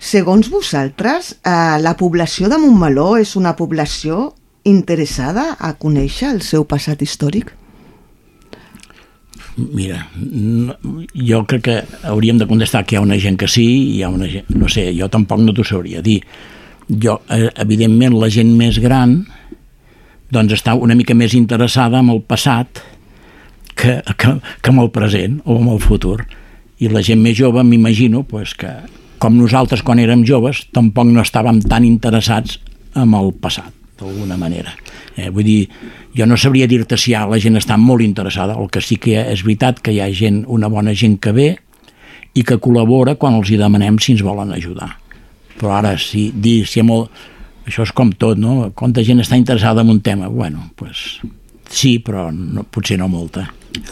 [0.00, 4.30] Segons vosaltres, uh, la població de Montmeló és una població
[4.64, 7.52] interessada a conèixer el seu passat històric?
[9.56, 10.78] Mira, no,
[11.12, 11.76] jo crec que
[12.08, 14.48] hauríem de contestar que hi ha una gent que sí i hi ha una gent...
[14.56, 16.22] No sé, jo tampoc no t'ho sabria dir.
[16.88, 19.20] Jo, eh, evidentment, la gent més gran
[20.32, 22.80] doncs està una mica més interessada en el passat
[23.76, 24.32] que, que,
[24.62, 26.22] que en el present o en el futur.
[26.80, 28.72] I la gent més jove, m'imagino, pues, que
[29.22, 32.58] com nosaltres quan érem joves, tampoc no estàvem tan interessats
[32.98, 34.72] en el passat, d'alguna manera.
[35.16, 35.68] Eh, vull dir,
[36.16, 39.18] jo no sabria dir-te si ja la gent està molt interessada, el que sí que
[39.20, 41.50] és veritat que hi ha gent, una bona gent que ve
[42.32, 44.94] i que col·labora quan els hi demanem si ens volen ajudar.
[45.58, 47.12] Però ara, si dir si ha molt...
[47.62, 48.72] Això és com tot, no?
[48.74, 50.26] Quanta gent està interessada en un tema?
[50.26, 51.20] Bueno, pues,
[51.70, 53.44] sí, però no, potser no molta.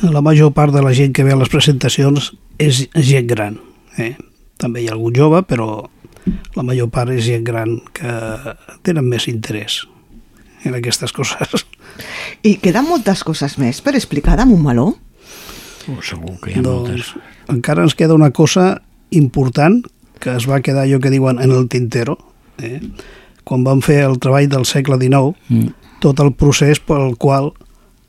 [0.02, 3.60] La major part de la gent que ve a les presentacions és gent gran.
[3.94, 4.16] Eh?
[4.58, 5.84] També hi ha algun jove, però
[6.56, 8.16] la major part és gent gran que
[8.82, 9.84] tenen més interès
[10.64, 11.66] en aquestes coses.
[12.42, 14.94] I queden moltes coses més per explicar de Montmeló?
[15.90, 17.14] Oh, segur que hi ha doncs, moltes.
[17.48, 19.82] encara ens queda una cosa important
[20.20, 22.18] que es va quedar allò que diuen en el tintero.
[22.60, 22.80] Eh?
[23.44, 25.72] Quan vam fer el treball del segle XIX, Mm.
[26.00, 27.52] tot el procés pel qual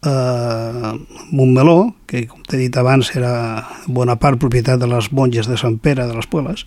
[0.04, 0.92] eh,
[1.32, 5.78] Montmeló, que com t'he dit abans era bona part propietat de les monges de Sant
[5.80, 6.66] Pere de les Pueles,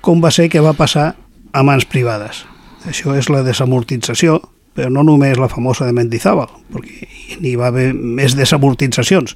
[0.00, 1.14] com va ser que va passar
[1.52, 2.44] a mans privades.
[2.86, 4.40] Això és la desamortització,
[4.78, 7.08] però no només la famosa de Mendizábal, perquè
[7.42, 9.34] n'hi va haver més desamortitzacions.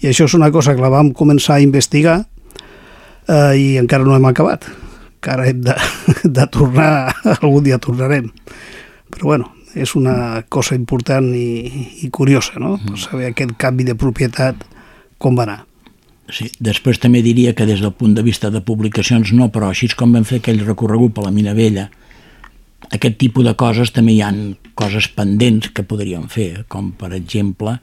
[0.00, 2.22] I això és una cosa que la vam començar a investigar
[3.28, 4.64] eh, i encara no hem acabat.
[5.18, 5.76] Encara hem de,
[6.38, 8.30] de tornar, algun dia tornarem.
[9.12, 12.78] Però bueno, és una cosa important i, i curiosa, no?
[12.80, 14.64] Per saber aquest canvi de propietat
[15.20, 15.60] com va anar.
[16.32, 19.92] Sí, després també diria que des del punt de vista de publicacions no, però així
[19.92, 21.90] com vam fer aquell recorregut per la Mina Vella,
[22.90, 27.78] aquest tipus de coses també hi han coses pendents que podríem fer, com per exemple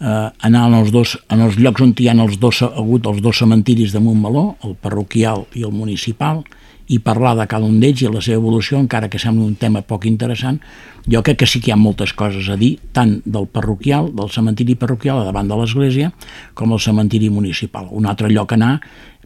[0.00, 3.20] eh, anar en els, dos, en els llocs on hi ha els dos, hagut els
[3.22, 6.44] dos cementiris de Montmeló, el parroquial i el municipal,
[6.90, 9.84] i parlar de cada un d'ells i la seva evolució, encara que sembla un tema
[9.86, 10.58] poc interessant,
[11.06, 14.32] jo crec que sí que hi ha moltes coses a dir, tant del parroquial, del
[14.34, 16.10] cementiri parroquial a davant de l'església,
[16.58, 17.86] com el cementiri municipal.
[17.94, 18.72] Un altre lloc a anar,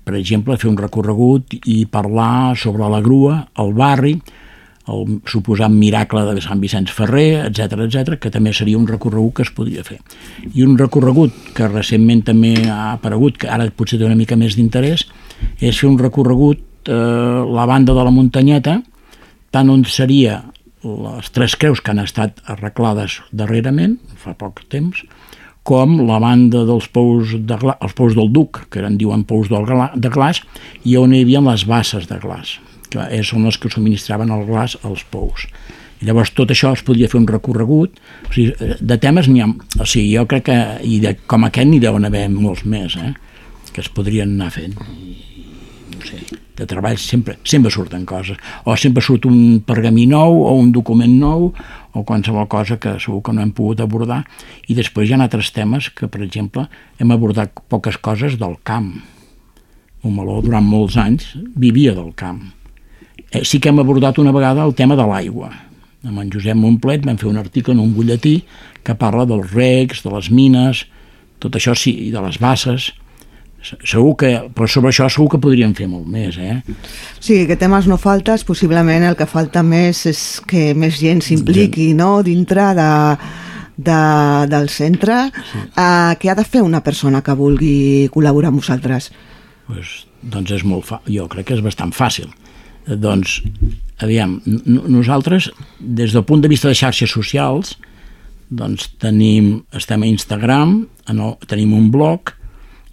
[0.05, 4.19] per exemple, fer un recorregut i parlar sobre la grua, el barri,
[4.91, 9.47] el suposat miracle de Sant Vicenç Ferrer, etc etc, que també seria un recorregut que
[9.47, 10.01] es podria fer.
[10.53, 14.59] I un recorregut que recentment també ha aparegut, que ara potser té una mica més
[14.59, 15.07] d'interès,
[15.61, 18.81] és fer un recorregut eh, la banda de la muntanyeta,
[19.55, 20.43] tant on seria
[20.85, 25.01] les tres creus que han estat arreglades darrerament, fa poc temps,
[25.65, 29.49] com la banda dels pous, de gla, els pous del Duc, que en diuen pous
[29.49, 30.43] del gla, de glaç,
[30.85, 32.59] i on hi havia les basses de glaç,
[32.95, 35.49] que són les que subministraven el glaç als pous.
[36.01, 39.51] I llavors tot això es podria fer un recorregut, o sigui, de temes n'hi ha,
[39.79, 43.13] o sigui, jo crec que, i de, com aquest n'hi deuen haver molts més, eh,
[43.73, 44.75] que es podrien anar fent.
[44.95, 45.15] I,
[45.95, 46.21] no sé,
[46.57, 51.15] de treball sempre, sempre surten coses, o sempre surt un pergamí nou, o un document
[51.19, 51.49] nou,
[51.95, 54.23] o qualsevol cosa que segur que no hem pogut abordar,
[54.69, 56.67] i després hi ha altres temes que, per exemple,
[56.99, 58.93] hem abordat poques coses del camp.
[60.05, 62.45] Montmeló durant molts anys vivia del camp.
[63.35, 65.51] Eh, sí que hem abordat una vegada el tema de l'aigua.
[66.05, 68.37] Amb en Josep Montplet vam fer un article en un butlletí
[68.85, 70.85] que parla dels recs, de les mines,
[71.43, 72.93] tot això sí, i de les basses.
[73.65, 76.59] Se- Segur que, però sobre això segur que podríem fer molt més, eh?
[77.19, 81.95] Sí, que temes no faltes, possiblement el que falta més és que més gent s'impliqui
[81.97, 82.19] no?
[82.23, 82.91] dintre de,
[83.89, 83.99] de,
[84.53, 85.17] del centre.
[85.33, 85.63] Sí.
[85.81, 89.09] Uh, què ha de fer una persona que vulgui col·laborar amb vosaltres?
[89.67, 91.01] Pues, doncs és molt fa...
[91.09, 92.29] jo crec que és bastant fàcil.
[92.87, 93.41] Doncs,
[94.05, 97.77] aviam, nosaltres, des del punt de vista de xarxes socials,
[98.51, 102.35] doncs tenim, estem a Instagram, en el, tenim un blog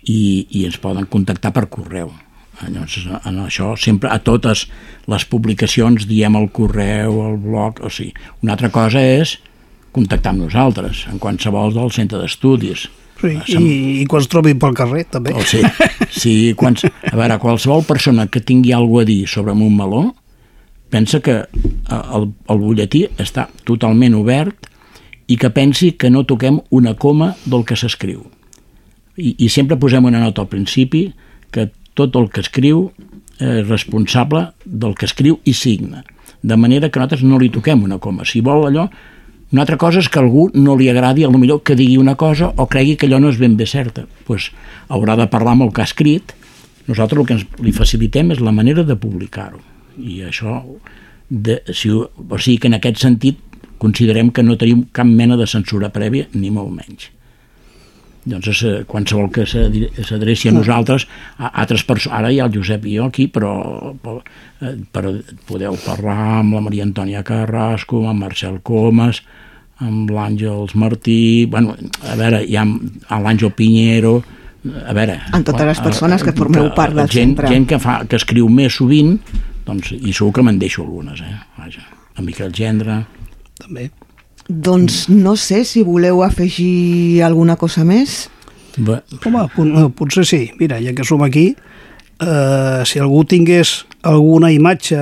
[0.04, 2.12] i, i ens poden contactar per correu.
[2.62, 4.68] Llavors, en això sempre a totes
[5.10, 8.14] les publicacions diem el correu, el blog, o sigui,
[8.46, 9.40] una altra cosa és
[9.92, 12.86] contactar amb nosaltres, en qualsevol del centre d'estudis.
[13.22, 15.36] Sí, i, i quan es trobi pel carrer, també.
[15.38, 15.62] O sí,
[16.10, 20.10] sí quants, a veure, qualsevol persona que tingui alguna a dir sobre Montmeló
[20.92, 24.68] pensa que eh, el, el butlletí està totalment obert
[25.32, 28.26] i que pensi que no toquem una coma del que s'escriu.
[29.16, 31.06] I, I sempre posem una nota al principi
[31.52, 32.90] que tot el que escriu
[33.42, 36.04] és responsable del que escriu i signa.
[36.42, 38.26] De manera que nosaltres no li toquem una coma.
[38.26, 38.88] Si vol allò,
[39.52, 42.54] una altra cosa és que algú no li agradi, lo millor que digui una cosa
[42.56, 44.06] o cregui que allò no és ben bé certa.
[44.26, 44.52] pues,
[44.88, 46.34] haurà de parlar amb el que ha escrit.
[46.88, 49.60] Nosaltres el que ens, li facilitem és la manera de publicar-ho.
[50.00, 50.62] I això,
[51.30, 53.40] de, si, o sigui que en aquest sentit
[53.78, 57.10] considerem que no tenim cap mena de censura prèvia, ni molt menys.
[58.24, 61.08] Doncs és, eh, qualsevol que s'adre- s'adreci a nosaltres,
[61.40, 64.22] a altres persones, ara hi ha el Josep i jo aquí, però, però,
[64.62, 65.16] eh, però
[65.48, 69.24] podeu parlar amb la Maria Antònia Carrasco, amb el Marcel Comas,
[69.80, 71.74] amb l'Àngels Martí, bueno,
[72.06, 74.20] a veure, hi ha l'Àngel Piñero,
[74.86, 75.18] a veure...
[75.34, 77.48] En totes les persones que formeu part del gent, centre.
[77.50, 79.16] Gent que, fa, que escriu més sovint,
[79.66, 81.34] doncs, i segur que me'n deixo algunes, eh?
[81.58, 81.82] Vaja,
[82.18, 83.02] en Miquel Gendre...
[83.62, 83.90] També.
[84.52, 88.26] Doncs no sé si voleu afegir alguna cosa més.
[88.78, 90.42] Bé, Home, pot- potser sí.
[90.60, 91.56] Mira, ja que som aquí,
[92.20, 94.98] eh, si algú tingués alguna imatge,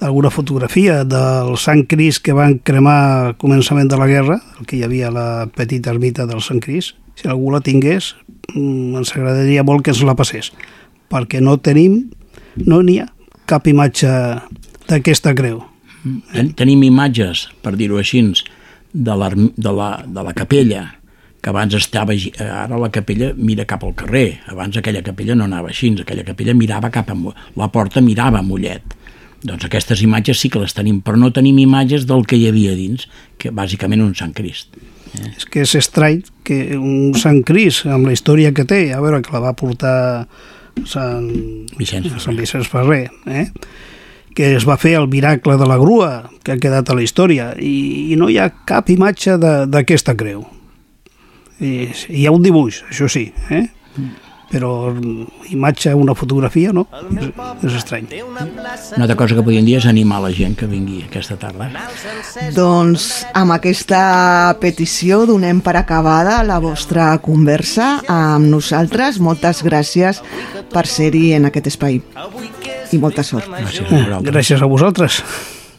[0.00, 4.76] alguna fotografia del Sant Crist que van cremar al començament de la guerra, el que
[4.78, 8.14] hi havia la petita ermita del Sant Crist, si algú la tingués,
[8.54, 10.52] mm, ens agradaria molt que ens la passés,
[11.10, 12.10] perquè no tenim,
[12.56, 13.08] no n'hi ha
[13.46, 14.08] cap imatge
[14.88, 15.62] d'aquesta creu.
[16.32, 18.22] Ten- Tenim imatges, per dir-ho així,
[18.92, 20.86] de la, de, la, de la capella,
[21.40, 22.14] que abans estava...
[22.16, 24.40] gi- Ara la capella mira cap al carrer.
[24.52, 27.16] Abans aquella capella no anava així, aquella capella mirava cap a...
[27.56, 28.96] La porta mirava a Mollet.
[29.40, 32.74] Doncs aquestes imatges sí que les tenim, però no tenim imatges del que hi havia
[32.76, 33.06] dins,
[33.40, 34.76] que bàsicament un Sant Crist.
[35.16, 39.22] És que és estrany que un Sant Cris, amb la història que té, a veure,
[39.24, 40.26] que la va portar
[40.86, 41.30] Sant
[41.78, 43.46] Vicenç Sant Vicenç Ferrer, eh?
[44.36, 47.52] Que es va fer el miracle de la grua, que ha quedat a la història,
[47.58, 50.46] i, i no hi ha cap imatge de- d'aquesta creu.
[51.60, 53.66] I, hi ha un dibuix, això sí, eh?
[54.50, 54.90] però
[55.54, 56.82] imatge, una fotografia, no?
[57.20, 57.28] És,
[57.68, 58.06] és estrany.
[58.96, 61.68] Una altra cosa que podríem dir és animar la gent que vingui aquesta tarda.
[62.56, 63.04] Doncs
[63.38, 64.00] amb aquesta
[64.58, 69.20] petició donem per acabada la vostra conversa amb nosaltres.
[69.22, 70.18] Moltes gràcies
[70.74, 72.00] per ser-hi en aquest espai.
[72.92, 73.46] I molta sort.
[73.46, 74.32] Gràcies a vosaltres.
[74.32, 75.22] Gràcies a vosaltres.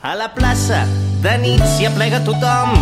[0.01, 0.85] A la plaça
[1.21, 2.73] de nit s'hi aplega tothom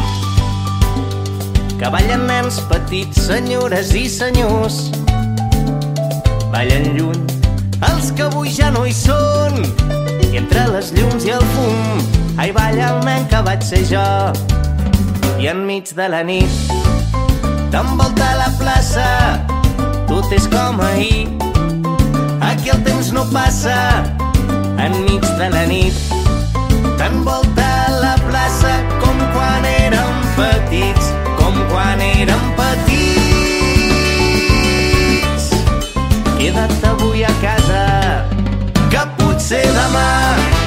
[1.79, 4.89] que ballen nens petits, senyores i senyors.
[6.53, 7.29] Ballen lluny
[7.87, 9.61] els que avui ja no hi són
[10.27, 14.05] i entre les llums i el fum ai balla el nen que vaig ser jo
[15.39, 16.73] i enmig de la nit
[17.71, 19.07] t'envolta la plaça
[20.11, 21.48] tot és com ahir
[22.59, 23.73] aquí el temps no passa
[24.83, 25.95] enmig de la nit
[26.99, 27.67] t'envolta
[28.01, 31.05] la plaça com quan érem petits,
[31.39, 33.09] com quan érem petits.
[36.35, 37.83] Queda't avui a casa,
[38.91, 40.58] que potser demà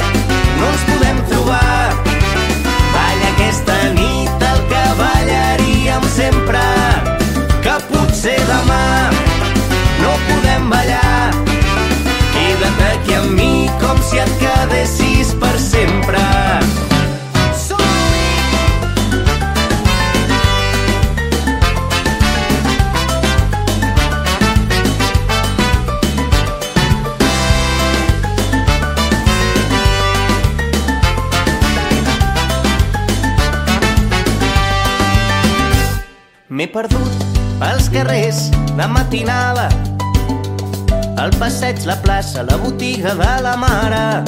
[14.63, 16.21] quedessis per sempre.
[36.53, 37.25] M'he perdut
[37.59, 39.67] pels carrers de matinada
[41.23, 44.25] el passeig, la plaça, la botiga de la mare.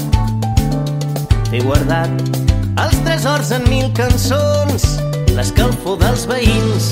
[1.48, 2.10] T'he guardat
[2.82, 4.84] els tresors en mil cançons,
[5.34, 6.90] l'escalfor dels veïns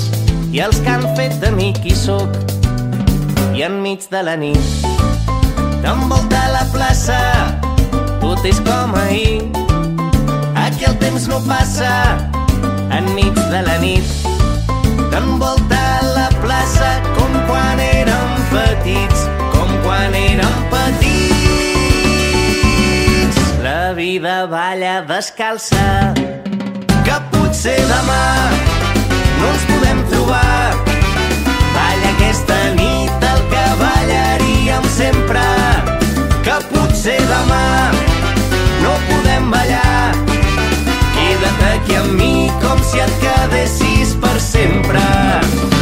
[0.51, 2.35] i els que han fet de mi qui sóc.
[3.55, 4.91] I enmig de la nit
[5.83, 7.19] t'envolta la plaça,
[8.19, 9.43] tot és com ahir.
[10.65, 11.91] Aquí el temps no passa,
[12.99, 14.03] enmig de la nit.
[15.11, 15.83] T'envolta
[16.15, 21.03] la plaça com quan érem petits, com quan érem petits.
[23.63, 26.13] La vida balla descalça,
[27.05, 28.25] que potser demà
[29.39, 30.67] no ens podem trobar.
[31.73, 35.45] Balla aquesta nit el que ballaríem sempre,
[36.45, 37.91] que potser demà
[38.83, 40.11] no podem ballar.
[41.15, 45.72] Queda't aquí amb mi com si et quedessis per sempre.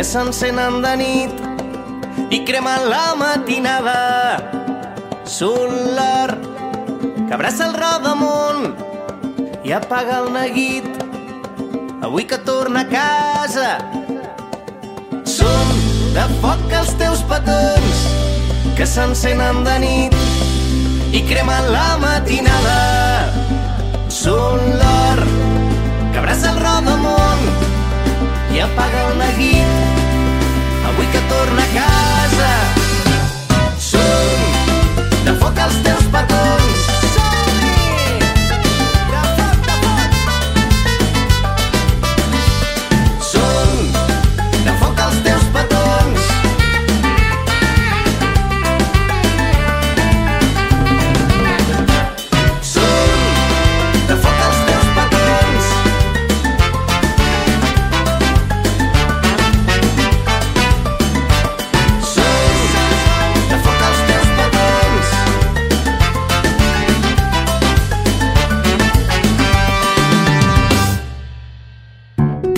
[0.00, 4.40] Que s'encenen de nit i cremen la matinada.
[5.28, 6.38] Solar
[7.26, 8.78] que abraça el rodamunt
[9.60, 10.88] i apaga el neguit
[12.00, 13.68] avui que torna a casa.
[15.34, 15.76] Són
[16.16, 18.00] de foc els teus petons
[18.80, 20.16] que s'encenen de nit
[21.12, 22.80] i cremen la matinada.
[24.08, 27.46] Són l'or que abraça el rodamunt
[28.56, 29.89] i apaga el neguit
[31.10, 32.79] que torna a casa.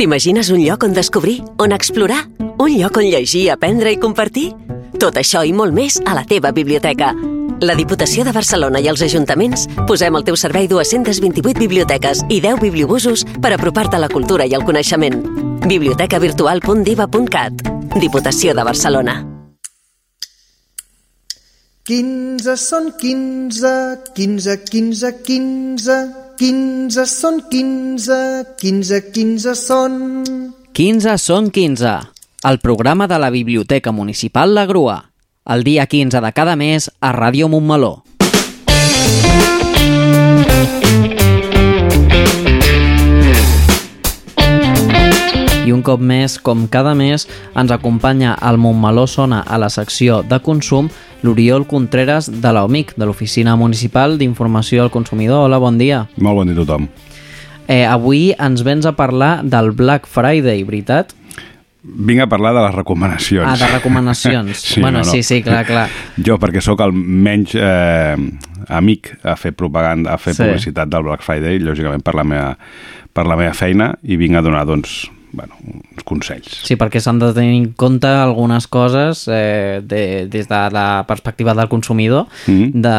[0.03, 2.25] T'imagines un lloc on descobrir, on explorar?
[2.59, 4.49] Un lloc on llegir, aprendre i compartir?
[4.99, 7.13] Tot això i molt més a la teva biblioteca.
[7.63, 12.59] La Diputació de Barcelona i els ajuntaments posem al teu servei 228 biblioteques i 10
[12.65, 15.23] bibliobusos per apropar-te a la cultura i el coneixement.
[15.71, 17.63] bibliotecavirtual.diva.cat
[18.03, 19.23] Diputació de Barcelona.
[21.87, 23.71] 15 són 15,
[24.19, 28.17] 15, 15, 15, 15 són 15,
[28.61, 29.97] 15, 15 són...
[30.73, 31.93] 15 són 15,
[32.49, 34.97] el programa de la Biblioteca Municipal La Grua,
[35.45, 38.01] el dia 15 de cada mes a Ràdio Montmeló.
[45.63, 50.21] I un cop més, com cada mes, ens acompanya al Montmeló Sona a la secció
[50.27, 50.89] de consum
[51.23, 55.45] l'Oriol Contreras de l'OMIC, de l'Oficina Municipal d'Informació al Consumidor.
[55.47, 56.01] Hola, bon dia.
[56.19, 56.89] Molt bon dia a tothom.
[57.71, 61.15] Eh, avui ens vens a parlar del Black Friday, veritat?
[61.83, 63.47] Vinc a parlar de les recomanacions.
[63.47, 64.67] Ah, de recomanacions.
[64.83, 65.87] Bueno, sí, sí, clar, clar.
[66.27, 68.19] Jo, perquè sóc el menys eh,
[68.67, 70.43] amic a fer propaganda, a fer Sí.
[70.43, 70.49] sí.
[70.51, 72.53] publicitat del Black Friday, lògicament per la meva,
[73.15, 76.61] per la meva feina, i vinc a donar, doncs, bueno, uns consells.
[76.67, 81.55] Sí, perquè s'han de tenir en compte algunes coses eh, de, des de la perspectiva
[81.55, 82.71] del consumidor Mhm.
[82.83, 82.97] de,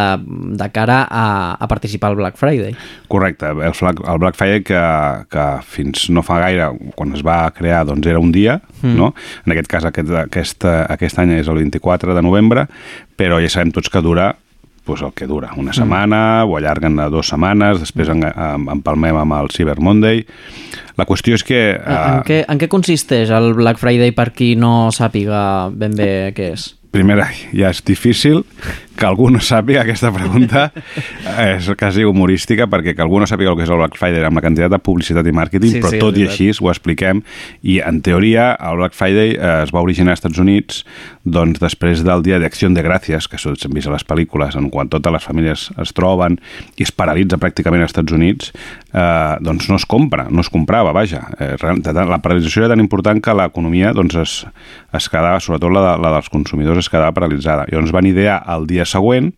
[0.58, 2.75] de cara a, a participar al Black Friday.
[3.08, 4.82] Correcte, el, Fla- el Black Friday que,
[5.29, 8.97] que fins no fa gaire, quan es va crear, doncs era un dia, Mm.
[8.97, 9.13] no?
[9.45, 12.66] En aquest cas, aquest, aquest, aquest any és el 24 de novembre,
[13.16, 14.33] però ja sabem tots que dura
[14.84, 15.74] pues, el que dura, una Mm.
[15.74, 20.26] setmana, ho allarguen a dues setmanes, després en, en, empalmem amb el Cyber Monday.
[20.97, 21.62] La qüestió és que...
[21.80, 26.34] En, en, què, en què consisteix el Black Friday per qui no sàpiga ben bé
[26.36, 26.74] què és?
[26.93, 28.43] Primera, ja és difícil
[28.97, 30.67] que algú no sàpiga aquesta pregunta
[31.53, 34.39] és quasi humorística perquè que algú no sàpiga el que és el Black Friday amb
[34.39, 37.24] la quantitat de publicitat i màrqueting, Sí, però sí, tot i així ho expliquem.
[37.65, 40.83] I en teoria el Black Friday eh, es va originar als Estats Units
[41.24, 44.91] doncs després del dia d'Acció de Gràcies que s'han vist a les pel·lícules en quan
[44.91, 46.37] totes les famílies es troben
[46.78, 48.51] i es paralitza pràcticament als Estats Units
[48.93, 51.25] eh, doncs no es compra, no es comprava, vaja.
[51.39, 54.36] Eh, la paralització era tan important que l'economia doncs es,
[54.93, 57.67] es quedava, sobretot la, de, la dels consumidors es quedava paralitzada.
[57.71, 59.34] Llavors van idear el dia següent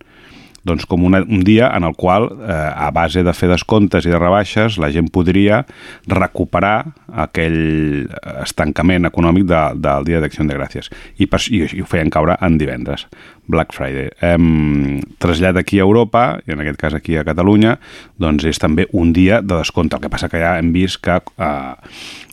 [0.66, 4.12] doncs com una, un dia en el qual, eh, a base de fer descomptes i
[4.12, 5.62] de rebaixes, la gent podria
[6.10, 6.90] recuperar
[7.26, 8.10] aquell
[8.42, 10.90] estancament econòmic de, del dia d'Acció de Gràcies.
[11.22, 13.06] I, per, i, I ho feien caure en divendres,
[13.46, 14.10] Black Friday.
[14.26, 17.78] Hem trasllat aquí a Europa, i en aquest cas aquí a Catalunya,
[18.18, 20.00] doncs és també un dia de descompte.
[20.00, 21.74] El que passa que ja hem vist que eh,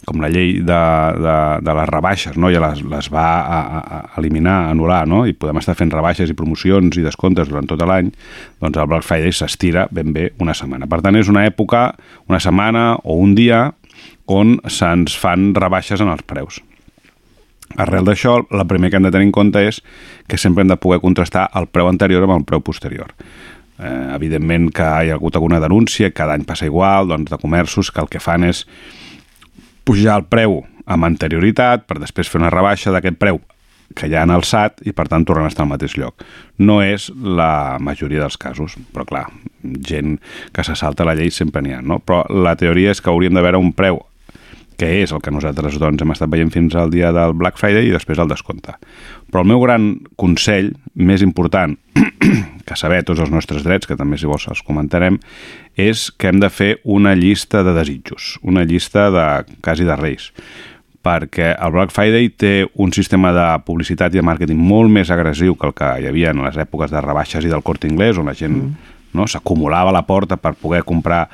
[0.07, 0.79] com la llei de,
[1.23, 2.51] de, de les rebaixes, no?
[2.51, 5.23] ja les, les va a, a, eliminar, anul·lar, no?
[5.31, 8.11] i podem estar fent rebaixes i promocions i descomptes durant tot l'any,
[8.63, 10.91] doncs el Black Friday s'estira ben bé una setmana.
[10.91, 11.93] Per tant, és una època,
[12.31, 13.69] una setmana o un dia
[14.33, 16.61] on se'ns fan rebaixes en els preus.
[17.81, 19.81] Arrel d'això, el primer que hem de tenir en compte és
[20.29, 23.15] que sempre hem de poder contrastar el preu anterior amb el preu posterior.
[23.79, 27.91] Eh, evidentment que hi ha hagut alguna denúncia, cada any passa igual, doncs de comerços
[27.91, 28.67] que el que fan és
[29.85, 33.41] pujar el preu amb anterioritat per després fer una rebaixa d'aquest preu
[33.93, 36.25] que ja han alçat i per tant tornen a estar al mateix lloc.
[36.59, 39.27] No és la majoria dels casos, però clar,
[39.63, 40.17] gent
[40.55, 42.01] que se salta la llei sempre n'hi ha, no?
[42.01, 44.01] Però la teoria és que hauríem de veure un preu
[44.79, 47.89] que és el que nosaltres doncs, hem estat veient fins al dia del Black Friday
[47.89, 48.75] i després el descompte.
[49.33, 51.77] Però el meu gran consell, més important,
[52.67, 55.21] que saber tots els nostres drets, que també si vols els comentarem,
[55.77, 59.27] és que hem de fer una llista de desitjos, una llista de
[59.65, 60.33] quasi de reis
[61.03, 65.57] perquè el Black Friday té un sistema de publicitat i de màrqueting molt més agressiu
[65.59, 68.31] que el que hi havia en les èpoques de rebaixes i del Corte Inglés, on
[68.31, 68.92] la gent mm.
[69.17, 71.27] No, s'acumulava la porta per poder comprar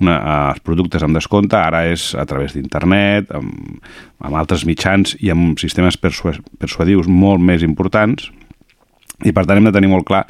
[0.00, 0.16] una,
[0.52, 3.80] els productes amb descompte, ara és a través d'internet, amb,
[4.24, 8.30] amb altres mitjans i amb sistemes persu persuadius molt més importants,
[9.26, 10.24] i per tant hem de tenir molt clar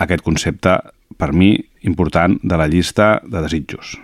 [0.00, 0.78] aquest concepte,
[1.20, 1.52] per mi,
[1.84, 3.98] important de la llista de desitjos.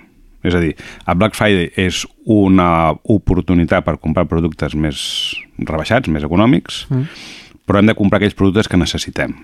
[0.46, 5.00] És a dir, el Black Friday és una oportunitat per comprar productes més
[5.58, 7.20] rebaixats, més econòmics, mm.
[7.66, 9.34] però hem de comprar aquells productes que necessitem.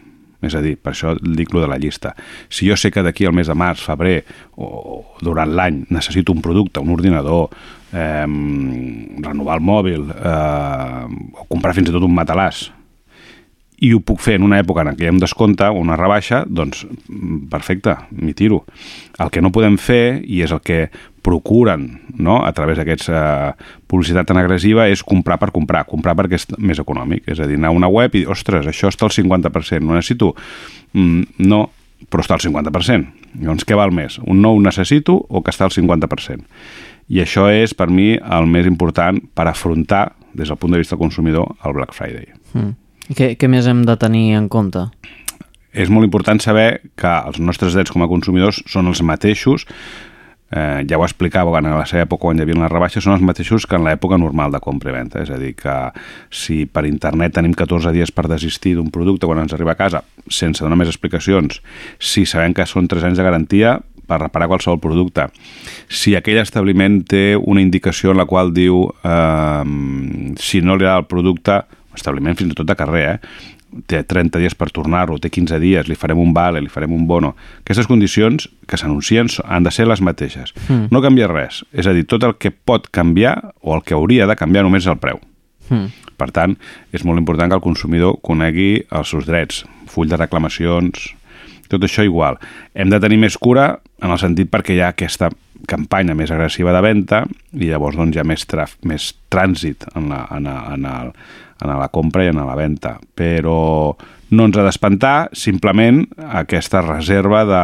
[0.42, 2.16] És a dir, per això dic lo de la llista.
[2.50, 4.22] Si jo sé que d'aquí al mes de març, febrer
[4.58, 7.48] o durant l'any necessito un producte, un ordinador,
[7.92, 12.70] eh, renovar el mòbil, eh, o comprar fins i tot un matalàs,
[13.82, 15.96] i ho puc fer en una època en què hi ha un descompte o una
[15.98, 16.84] rebaixa, doncs
[17.50, 18.62] perfecte, m'hi tiro.
[19.18, 20.84] El que no podem fer, i és el que
[21.22, 21.86] procuren
[22.18, 22.40] no?
[22.44, 23.20] a través d'aquesta
[23.54, 27.24] uh, publicitat tan agressiva, és comprar per comprar, comprar perquè és més econòmic.
[27.30, 29.96] És a dir, anar a una web i dir, ostres, això està al 50%, no
[29.96, 30.32] necessito.
[30.92, 31.64] Mm, no,
[32.10, 33.28] però està al 50%.
[33.40, 34.18] Llavors, què val més?
[34.26, 36.44] Un nou necessito o que està al 50%?
[37.12, 40.96] I això és, per mi, el més important per afrontar, des del punt de vista
[40.96, 42.30] del consumidor, el Black Friday.
[42.54, 42.72] Mm.
[43.10, 44.86] I què, què més hem de tenir en compte?
[45.72, 49.66] És molt important saber que els nostres drets com a consumidors són els mateixos
[50.52, 53.24] eh, ja ho explicava en la seva època quan hi havia les rebaixes, són els
[53.24, 55.22] mateixos que en l'època normal de compra i venda.
[55.24, 55.76] És a dir, que
[56.30, 60.04] si per internet tenim 14 dies per desistir d'un producte quan ens arriba a casa,
[60.28, 61.62] sense donar més explicacions,
[61.98, 63.78] si sabem que són 3 anys de garantia,
[64.12, 65.28] per reparar qualsevol producte.
[65.88, 69.64] Si aquell establiment té una indicació en la qual diu eh,
[70.42, 71.62] si no li agrada el producte,
[71.96, 73.61] establiment fins i tot de carrer, eh?
[73.86, 77.06] Té 30 dies per tornar-lo, té 15 dies, li farem un vale, li farem un
[77.08, 77.32] bono.
[77.62, 80.54] Aquestes condicions que s'anuncien han de ser les mateixes.
[80.68, 80.90] Mm.
[80.92, 81.62] No canvia res.
[81.72, 84.84] És a dir, tot el que pot canviar o el que hauria de canviar només
[84.86, 85.20] és el preu.
[85.70, 85.88] Mm.
[86.20, 86.54] Per tant,
[86.94, 91.10] és molt important que el consumidor conegui els seus drets, full de reclamacions,
[91.72, 92.36] tot això igual.
[92.74, 95.30] Hem de tenir més cura en el sentit perquè hi ha aquesta
[95.68, 97.22] campanya més agressiva de venda
[97.54, 101.12] i llavors doncs, hi ha més, traf, més trànsit en la, en, a, en, el,
[101.62, 102.96] en la compra i en la venda.
[103.14, 103.96] Però
[104.32, 106.04] no ens ha d'espantar simplement
[106.42, 107.62] aquesta reserva de,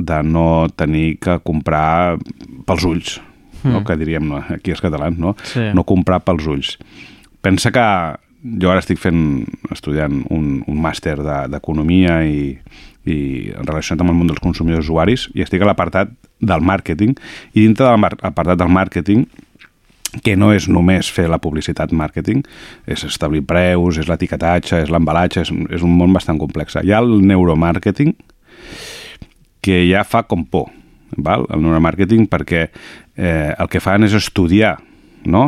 [0.00, 2.16] de no tenir que comprar
[2.66, 3.18] pels ulls,
[3.62, 3.70] mm.
[3.74, 3.84] no?
[3.84, 5.36] que diríem aquí els catalans, no?
[5.44, 5.70] Sí.
[5.76, 6.74] no comprar pels ulls.
[7.40, 7.86] Pensa que
[8.40, 12.80] jo ara estic fent, estudiant un, un màster d'economia de, i,
[13.10, 13.18] i
[13.60, 17.14] relacionat amb el món dels consumidors usuaris i estic a l'apartat del màrqueting
[17.52, 19.26] i dintre de l'apartat del màrqueting
[20.24, 22.42] que no és només fer la publicitat màrqueting,
[22.90, 26.76] és establir preus, és l'etiquetatge, és l'embalatge, és, és un món bastant complex.
[26.80, 28.16] Hi ha el neuromàrqueting,
[29.62, 30.70] que ja fa com por,
[31.16, 31.46] val?
[31.52, 34.78] el neuromàrqueting, perquè eh, el que fan és estudiar,
[35.24, 35.44] no?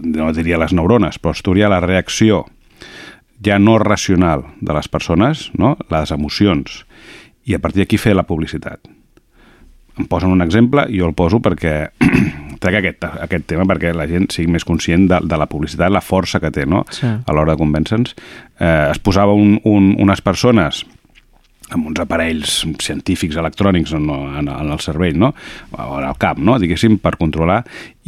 [0.00, 2.46] no diria les neurones, però estudiar la reacció
[3.44, 5.76] ja no racional de les persones, no?
[5.92, 6.84] les emocions,
[7.46, 8.90] i a partir d'aquí fer la publicitat
[10.00, 11.90] em posen un exemple jo el poso perquè
[12.60, 16.04] trec aquest, aquest tema perquè la gent sigui més conscient de, de la publicitat, la
[16.04, 16.84] força que té no?
[16.92, 17.08] sí.
[17.08, 18.16] a l'hora de convèncer-nos.
[18.60, 20.84] Eh, es posava un, un, unes persones
[21.70, 25.32] amb uns aparells científics electrònics en, en, en el cervell, no?
[25.70, 26.58] o en el cap, no?
[26.58, 27.60] diguéssim, per controlar,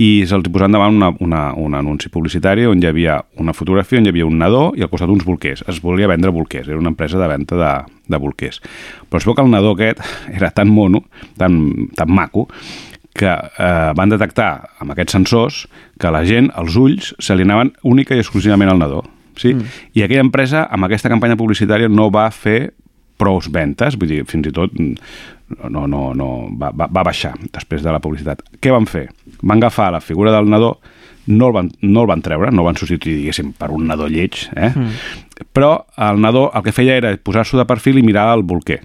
[0.03, 4.09] i se'ls posaven davant una, una, un anunci publicitari on hi havia una fotografia on
[4.09, 5.65] hi havia un nadó i al costat uns bolquers.
[5.71, 7.73] Es volia vendre bolquers, era una empresa de venda de,
[8.11, 8.63] de bolquers.
[9.09, 10.03] Però es veu que el nadó aquest
[10.33, 11.05] era tan mono,
[11.39, 11.61] tan,
[11.95, 12.49] tan maco,
[13.15, 15.65] que eh, van detectar amb aquests sensors
[16.01, 19.03] que la gent, els ulls, se li anaven única i exclusivament al nadó.
[19.37, 19.55] Sí?
[19.55, 19.83] Mm.
[19.97, 22.73] I aquella empresa, amb aquesta campanya publicitària, no va fer
[23.21, 25.13] prous ventes, vull dir, fins i tot mm,
[25.71, 26.29] no, no, no,
[26.59, 28.43] va, va, va baixar després de la publicitat.
[28.61, 29.07] Què van fer?
[29.43, 30.77] Van agafar la figura del nadó,
[31.27, 34.09] no el van, no el van treure, no el van substituir, diguéssim, per un nadó
[34.11, 34.73] lleig, eh?
[34.73, 35.13] Mm.
[35.53, 38.81] però el nadó el que feia era posar-s'ho de perfil i mirar el bolquer.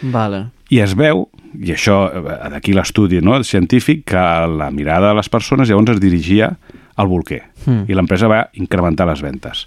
[0.00, 0.46] Vale.
[0.70, 1.26] I es veu,
[1.58, 6.02] i això eh, d'aquí l'estudi no, científic, que la mirada de les persones llavors es
[6.02, 6.54] dirigia
[6.96, 7.84] al bolquer Mm.
[7.90, 9.66] i l'empresa va incrementar les ventes.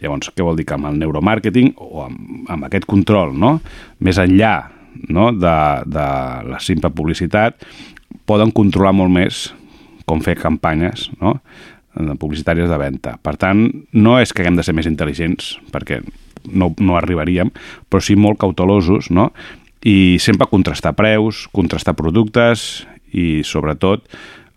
[0.00, 0.66] Llavors, què vol dir?
[0.68, 3.58] Que amb el neuromàrqueting o amb, amb aquest control, no?
[4.00, 4.54] més enllà
[5.08, 5.30] no?
[5.32, 5.56] de,
[5.92, 6.06] de
[6.48, 7.64] la simple publicitat,
[8.28, 9.46] poden controlar molt més
[10.08, 11.36] com fer campanyes no?
[11.96, 13.16] eh, publicitàries de venda.
[13.22, 16.00] Per tant, no és que haguem de ser més intel·ligents, perquè
[16.52, 17.52] no, no arribaríem,
[17.88, 19.30] però sí molt cautelosos, no?
[19.82, 24.06] I sempre contrastar preus, contrastar productes i, sobretot,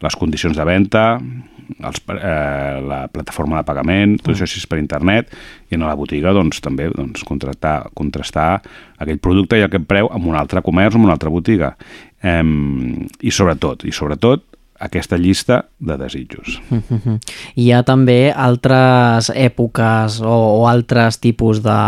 [0.03, 1.05] les condicions de venda,
[1.81, 5.31] els, eh, la plataforma de pagament, tot això si és per internet,
[5.69, 8.61] i en la botiga doncs, també doncs, contractar, contrastar
[9.01, 11.75] aquell producte i aquest preu amb un altre comerç amb una altra botiga.
[12.21, 12.43] Eh,
[13.21, 14.45] I sobretot, i sobretot,
[14.85, 16.59] aquesta llista de desitjos.
[17.61, 21.79] Hi ha també altres èpoques o, o altres tipus de,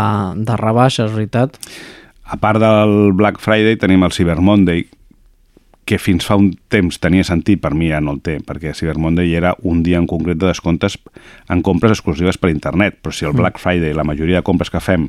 [0.47, 1.59] de rebaixes, veritat?
[2.27, 4.85] A part del Black Friday tenim el Cyber Monday,
[5.87, 8.97] que fins fa un temps tenia sentit, per mi ja no el té, perquè Cyber
[8.99, 10.97] Monday era un dia en concret de descomptes
[11.47, 13.39] en compres exclusives per internet, però si el Mm.
[13.39, 15.07] Black Friday, la majoria de compres que fem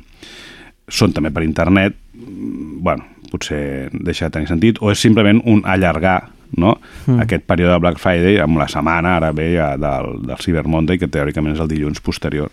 [0.86, 5.62] són també per internet, mm, bueno, potser deixa de tenir sentit, o és simplement un
[5.66, 6.78] allargar no?
[7.06, 7.20] Mm.
[7.20, 10.98] aquest període de Black Friday amb la setmana, ara ve ja del, del Cyber Monday,
[10.98, 12.50] que teòricament és el dilluns posterior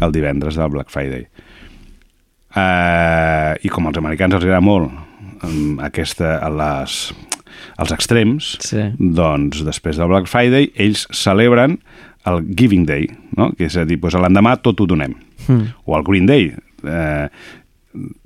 [0.00, 1.26] al divendres del Black Friday.
[2.50, 4.90] Uh, I com als americans els agrada molt
[5.46, 6.96] um, aquesta, a les,
[7.78, 8.88] als extrems, sí.
[8.98, 11.78] doncs després del Black Friday ells celebren
[12.28, 13.06] el Giving Day,
[13.38, 13.52] no?
[13.56, 15.14] que és a dir, doncs l'endemà tot ho donem.
[15.46, 15.70] Mm.
[15.86, 16.50] O el Green Day,
[16.84, 17.28] eh,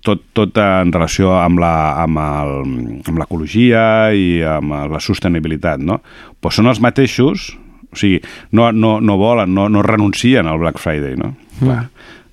[0.04, 6.00] tot, tot en relació amb la- amb el- amb l'ecologia i amb la sostenibilitat, no?
[6.40, 7.52] Però són els mateixos,
[7.92, 8.18] o sigui,
[8.52, 11.36] no, no, no volen, no, no renuncien al Black Friday, no?
[11.60, 11.84] Clar.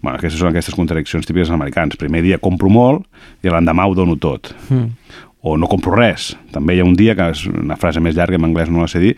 [0.01, 1.97] Bueno, aquestes són aquestes contradiccions típiques dels americans.
[2.01, 3.05] Primer dia compro molt
[3.45, 4.51] i l'endemà ho dono tot.
[4.69, 4.89] Mm.
[5.45, 6.31] O no compro res.
[6.53, 8.89] També hi ha un dia, que és una frase més llarga, en anglès no la
[8.91, 9.15] sé dir,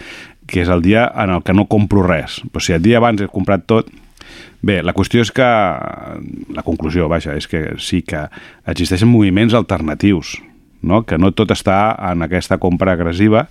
[0.47, 2.41] que és el dia en el que no compro res.
[2.51, 3.91] Però si el dia abans he comprat tot,
[4.63, 5.43] Bé, la qüestió és que,
[6.55, 8.21] la conclusió, vaja, és que sí que
[8.71, 10.37] existeixen moviments alternatius,
[10.81, 11.01] no?
[11.03, 13.49] que no tot està en aquesta compra agressiva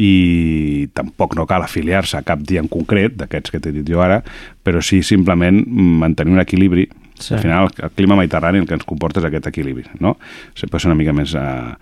[0.00, 4.02] i tampoc no cal afiliar-se a cap dia en concret, d'aquests que t'he dit jo
[4.02, 4.22] ara,
[4.66, 5.62] però sí simplement
[6.02, 6.88] mantenir un equilibri.
[7.14, 7.36] Sí.
[7.36, 10.16] Al final, el clima mediterrani el que ens comporta és aquest equilibri, no?
[10.58, 11.74] Sempre ser una mica més eh,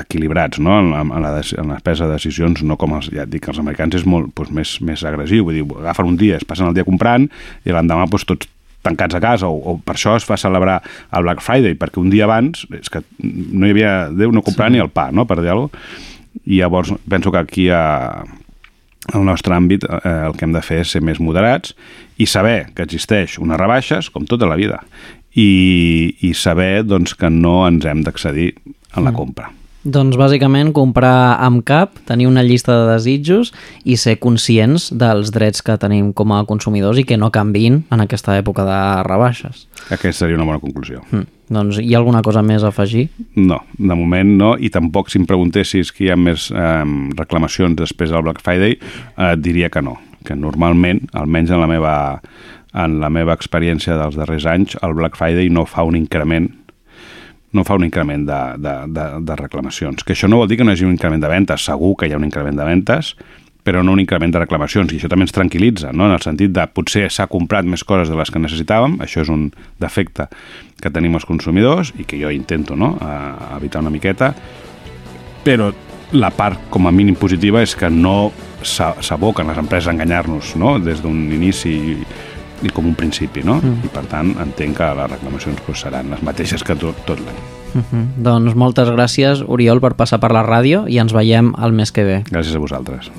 [0.00, 0.80] equilibrats, no?
[0.82, 1.30] En, en, la,
[1.62, 4.32] en la presa de decisions, no com els, ja et dic, els americans és molt
[4.34, 7.30] doncs, més, més agressiu, vull dir, agafen un dia, es passen el dia comprant
[7.62, 8.50] i l'endemà doncs, tots
[8.82, 10.80] tancats a casa, o, o per això es fa celebrar
[11.14, 14.72] el Black Friday, perquè un dia abans és que no hi havia, Déu no comprar
[14.72, 14.76] sí.
[14.76, 16.07] ni el pa, no?, per dir alguna cosa.
[16.48, 18.24] I llavors penso que aquí a,
[19.12, 21.74] al nostre àmbit eh, el que hem de fer és ser més moderats
[22.18, 24.80] i saber que existeix unes rebaixes, com tota la vida,
[25.36, 28.54] i, i saber doncs, que no ens hem d'excedir
[28.96, 29.14] en la Mm.
[29.14, 29.50] compra.
[29.86, 33.52] Doncs bàsicament comprar amb cap, tenir una llista de desitjos
[33.86, 38.02] i ser conscients dels drets que tenim com a consumidors i que no canvin en
[38.02, 39.68] aquesta època de rebaixes.
[39.86, 41.04] Aquesta seria una bona conclusió.
[41.12, 41.30] Mm.
[41.54, 43.06] Doncs hi ha alguna cosa més a afegir?
[43.38, 46.84] No, de moment no, i tampoc si em preguntessis que hi ha més eh,
[47.16, 49.96] reclamacions després del Black Friday, eh, et diria que no,
[50.26, 51.94] que normalment, almenys en la meva,
[52.74, 56.50] en la meva experiència dels darrers anys, el Black Friday no fa un increment
[57.52, 60.04] no fa un increment de, de, de, de reclamacions.
[60.04, 62.08] Que això no vol dir que no hi hagi un increment de ventes, segur que
[62.08, 63.14] hi ha un increment de ventes,
[63.64, 66.06] però no un increment de reclamacions, i això també ens tranquil·litza, no?
[66.08, 69.28] en el sentit de potser s'ha comprat més coses de les que necessitàvem, això és
[69.32, 69.50] un
[69.80, 70.28] defecte
[70.80, 72.94] que tenim els consumidors i que jo intento no?
[73.00, 74.30] a, evitar una miqueta,
[75.44, 75.68] però
[76.16, 78.30] la part com a mínim positiva és que no
[78.62, 80.78] s'a- s'aboquen les empreses a enganyar-nos no?
[80.80, 81.74] des d'un inici
[82.62, 83.60] i, i com un principi, no?
[83.62, 83.86] Mm.
[83.86, 87.40] I per tant entenc que les reclamacions doncs, seran les mateixes que tot, tot l'any.
[87.74, 88.04] Uh -huh.
[88.16, 92.04] Doncs moltes gràcies, Oriol, per passar per la ràdio i ens veiem el mes que
[92.04, 92.24] ve.
[92.30, 93.10] Gràcies a vosaltres.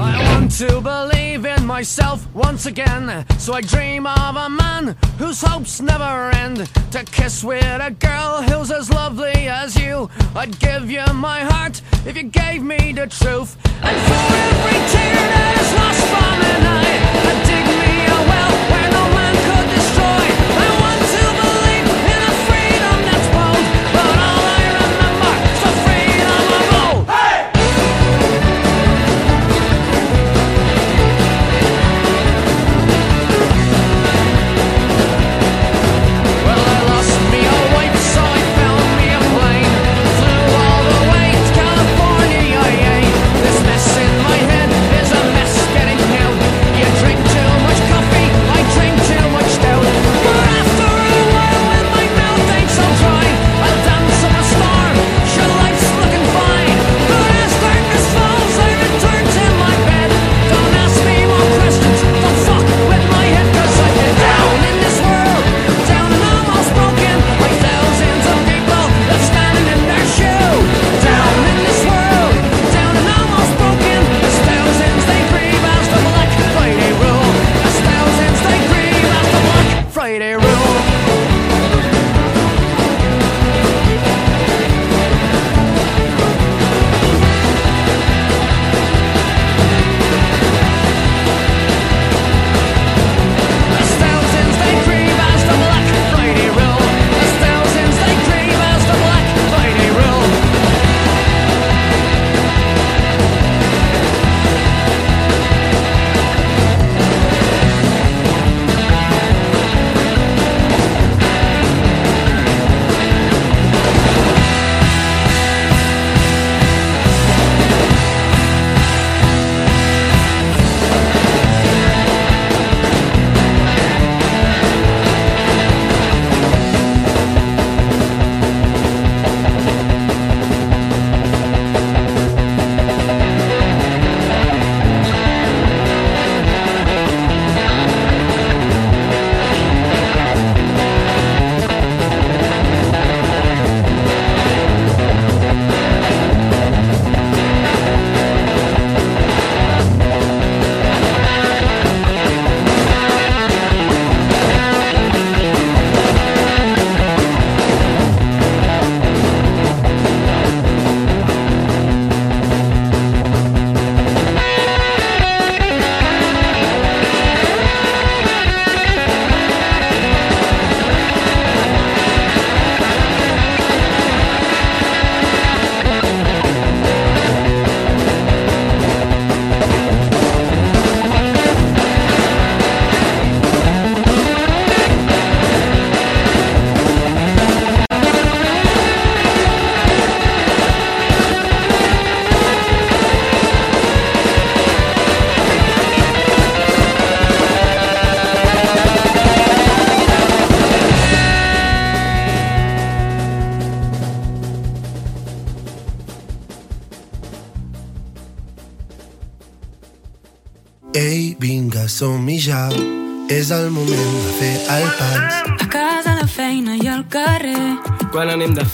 [0.00, 3.24] I want to believe in myself once again.
[3.38, 6.68] So I dream of a man whose hopes never end.
[6.92, 10.08] To kiss with a girl who's as lovely as you.
[10.34, 13.56] I'd give you my heart if you gave me the truth.
[13.82, 17.00] And for every tear that is lost from an eye,
[17.30, 17.69] I'd dig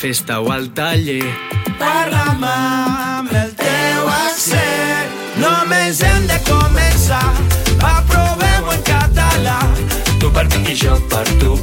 [0.07, 1.25] festa o al taller.
[1.81, 5.15] Parla'm amb el teu accent.
[5.43, 7.25] Només hem de començar.
[7.81, 9.57] Va, provem-ho en català.
[10.21, 11.57] Tu per mi i jo per tu.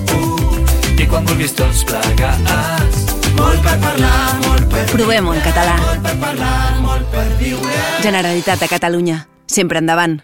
[0.99, 3.05] I quan vulguis tots plegats.
[3.37, 5.77] Molt per parlar, molt per Provem-ho en català.
[5.85, 7.77] Molt per parlar, molt per viure.
[8.03, 9.21] Generalitat de Catalunya.
[9.47, 10.19] Sempre endavant.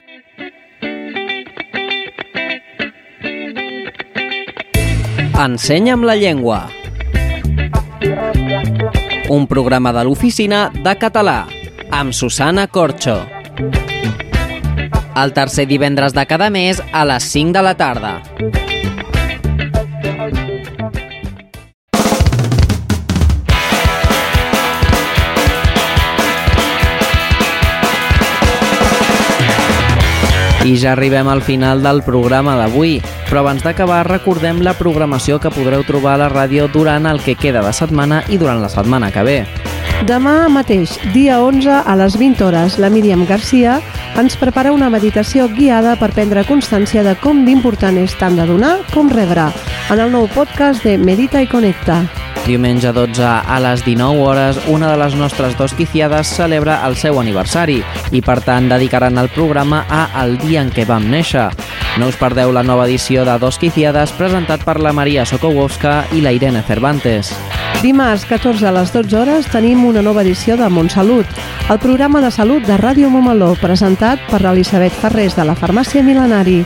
[5.40, 6.60] Ensenya'm la llengua.
[9.30, 11.44] Un programa de l'oficina de català
[11.94, 13.20] amb Susana Corxo.
[15.22, 18.14] El tercer divendres de cada mes a les 5 de la tarda.
[30.66, 32.98] I ja arribem al final del programa d'avui,
[33.30, 37.40] però abans d'acabar recordem la programació que podreu trobar a la ràdio durant el que
[37.40, 39.42] queda de setmana i durant la setmana que ve.
[40.08, 43.82] Demà mateix, dia 11, a les 20 hores, la Míriam Garcia
[44.20, 48.78] ens prepara una meditació guiada per prendre constància de com d'important és tant de donar
[48.94, 49.50] com rebre,
[49.92, 52.00] en el nou podcast de Medita i Connecta.
[52.48, 57.20] Diumenge 12 a les 19 hores, una de les nostres dos quiciades celebra el seu
[57.20, 57.82] aniversari
[58.16, 61.50] i per tant dedicaran el programa a El dia en què vam néixer.
[62.00, 66.24] No us perdeu la nova edició de Dos Quiciades presentat per la Maria Sokołowska i
[66.24, 67.34] la Irene Cervantes.
[67.82, 71.26] Dimarts 14 a les 12 hores tenim una nova edició de Montsalut,
[71.72, 76.58] el programa de salut de Ràdio Momaló, presentat per l'Elisabet Ferrés de la Farmàcia Milenari.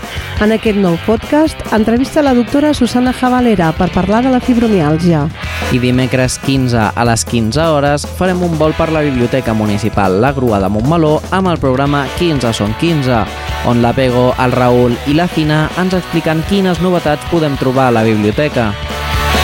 [0.41, 5.27] En aquest nou podcast entrevista la doctora Susana Javalera per parlar de la fibromiàlgia.
[5.69, 10.33] I dimecres 15 a les 15 hores farem un vol per la Biblioteca Municipal La
[10.33, 13.21] Grua de Montmeló amb el programa 15 són 15,
[13.69, 17.97] on la Pego, el Raül i la Fina ens expliquen quines novetats podem trobar a
[17.99, 18.71] la biblioteca.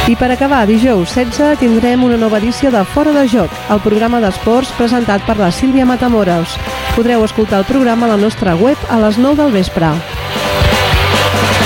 [0.10, 4.18] I per acabar, dijous 16 tindrem una nova edició de Fora de Joc, el programa
[4.24, 6.56] d'esports presentat per la Sílvia Matamoros.
[6.96, 9.92] Podreu escoltar el programa a la nostra web a les 9 del vespre.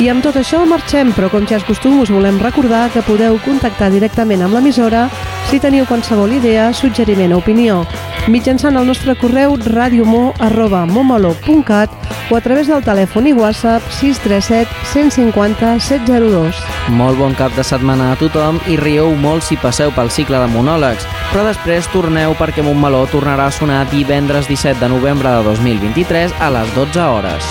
[0.03, 3.39] I amb tot això marxem, però com ja és costum us volem recordar que podeu
[3.45, 5.07] contactar directament amb l'emissora
[5.47, 7.85] si teniu qualsevol idea, suggeriment o opinió,
[8.31, 11.89] mitjançant el nostre correu radiomo.momolo.cat
[12.31, 16.55] o a través del telèfon i WhatsApp 637 150 702.
[16.95, 20.47] Molt bon cap de setmana a tothom i rieu molt si passeu pel cicle de
[20.53, 26.31] monòlegs, però després torneu perquè Montmeló tornarà a sonar divendres 17 de novembre de 2023
[26.39, 27.43] a les 12 hores.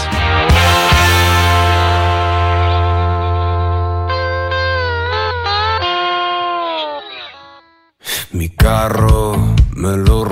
[8.32, 9.36] Mi carro
[9.77, 10.24] me lo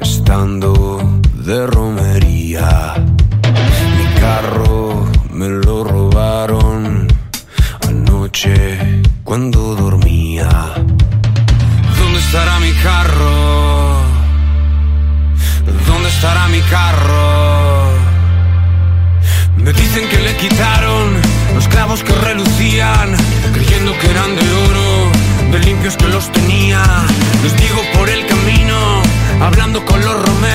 [0.00, 2.94] estando de romería.
[3.98, 7.08] Mi carro me lo robaron
[7.88, 10.48] anoche cuando dormía.
[11.98, 14.02] ¿Dónde estará mi carro?
[15.88, 17.90] ¿Dónde estará mi carro?
[19.56, 21.16] Me dicen que le quitaron
[21.56, 23.16] los clavos que relucían,
[23.52, 25.17] creyendo que eran de oro,
[25.50, 26.82] de limpios que los tenía.
[27.42, 29.02] Les digo por el camino,
[29.40, 30.47] hablando con los romeros,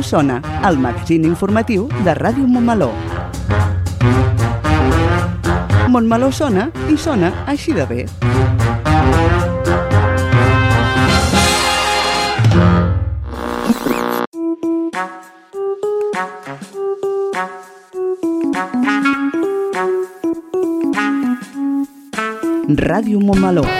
[0.00, 2.88] Montmeló Sona, el magazín informatiu de Ràdio Montmeló.
[5.88, 8.06] Montmeló sona i sona així de bé.
[22.88, 23.79] Ràdio Montmeló.